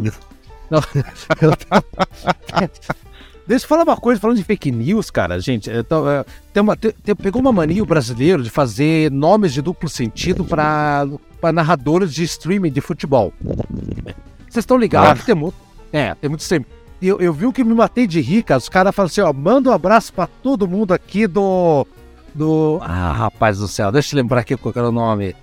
[0.70, 0.80] não.
[3.46, 5.68] Deixa eu falar uma coisa, falando de fake news, cara, gente.
[5.68, 9.60] eu tô, é, tem uma, tem- pegou uma mania o brasileiro de fazer nomes de
[9.60, 11.06] duplo sentido para
[11.52, 13.32] narradores de streaming de futebol.
[13.42, 15.24] Vocês estão ligados?
[15.24, 15.54] Tem muito.
[15.92, 16.66] É, tem muito streaming.
[17.02, 18.58] Eu, eu vi o que me matei de rir, cara.
[18.58, 21.86] Os caras falam assim, ó, manda um abraço pra todo mundo aqui do.
[22.34, 22.78] Do.
[22.80, 25.36] Ah, rapaz do céu, deixa eu lembrar aqui qual era o nome.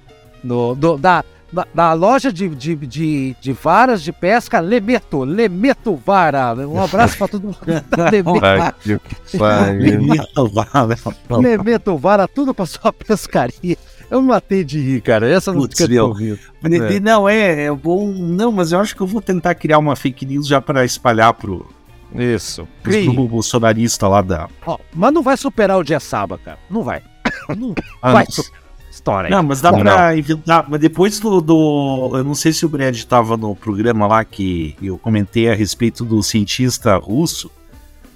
[0.44, 5.24] Do, do, da, da, da loja de, de, de, de varas de pesca Lemeto.
[5.24, 6.54] Lemeto Vara.
[6.68, 7.58] Um abraço pra todo mundo.
[8.12, 8.40] Lemeto,
[9.38, 9.92] pariu.
[11.30, 13.78] Lemeto Vara, tudo pra sua pescaria.
[14.10, 15.30] Eu me matei de rir, cara.
[15.30, 16.08] Essa não Putz, fica meu.
[16.08, 16.38] ouvindo.
[16.62, 18.08] Mas, Não, é, é bom.
[18.12, 21.34] Não, mas eu acho que eu vou tentar criar uma fake news já para espalhar
[21.34, 21.66] pro,
[22.14, 22.68] Isso.
[22.84, 24.50] grupo bolsonarista lá da.
[24.66, 26.58] Ó, mas não vai superar o dia Saba, cara.
[26.70, 27.02] Não vai.
[27.58, 28.46] Não Ah, vai não.
[28.92, 29.32] História aí.
[29.32, 29.80] Não, mas dá Não.
[29.80, 30.66] pra inventar.
[30.68, 34.76] Mas depois do, do- Eu não sei se o Brad tava no programa lá que
[34.82, 37.50] eu comentei a respeito do cientista russo.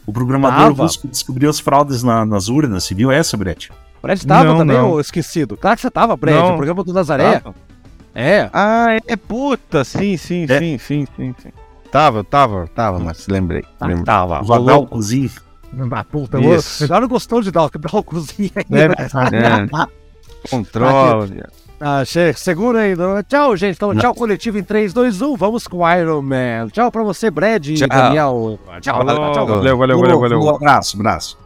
[0.05, 0.83] O programador Tava.
[0.83, 2.83] russo descobriu as fraudes na- nas urnas.
[2.83, 3.67] Você viu essa, Brad?
[3.69, 4.99] O Brad tava Não, também, não.
[4.99, 5.55] esquecido.
[5.57, 6.35] Claro que você tava, Brad.
[6.35, 6.53] Não.
[6.53, 7.39] O programa do Nazaré.
[7.39, 7.55] Tava?
[8.13, 8.49] É.
[8.53, 10.59] Ah, é puta, sim, sim, É.
[10.59, 11.49] sim, sim, sim, sim.
[11.91, 13.63] Tava, tava, tava, mas lembrei.
[13.81, 14.03] lembrei.
[14.03, 14.41] Tava.
[14.41, 15.31] O Vadal Cozinho.
[15.91, 16.83] Ah, puta, Isso.
[16.83, 18.65] o Eduardo gostou de dar o cozinho aí.
[18.71, 18.95] É, né?
[19.89, 20.04] é.
[20.49, 21.43] Controle.
[21.79, 22.03] Ah,
[22.35, 22.95] segura aí.
[23.27, 23.75] Tchau, gente.
[23.75, 25.35] Então, tchau, coletivo em 3, 2, 1.
[25.35, 26.69] Vamos com o Iron Man.
[26.71, 27.87] Tchau pra você, Brad e Tchau.
[27.87, 28.59] Daniel.
[28.81, 29.47] Tchau, tchau.
[29.47, 30.39] Valeu, valeu, valeu, valeu.
[30.41, 31.37] Um abraço, abraço.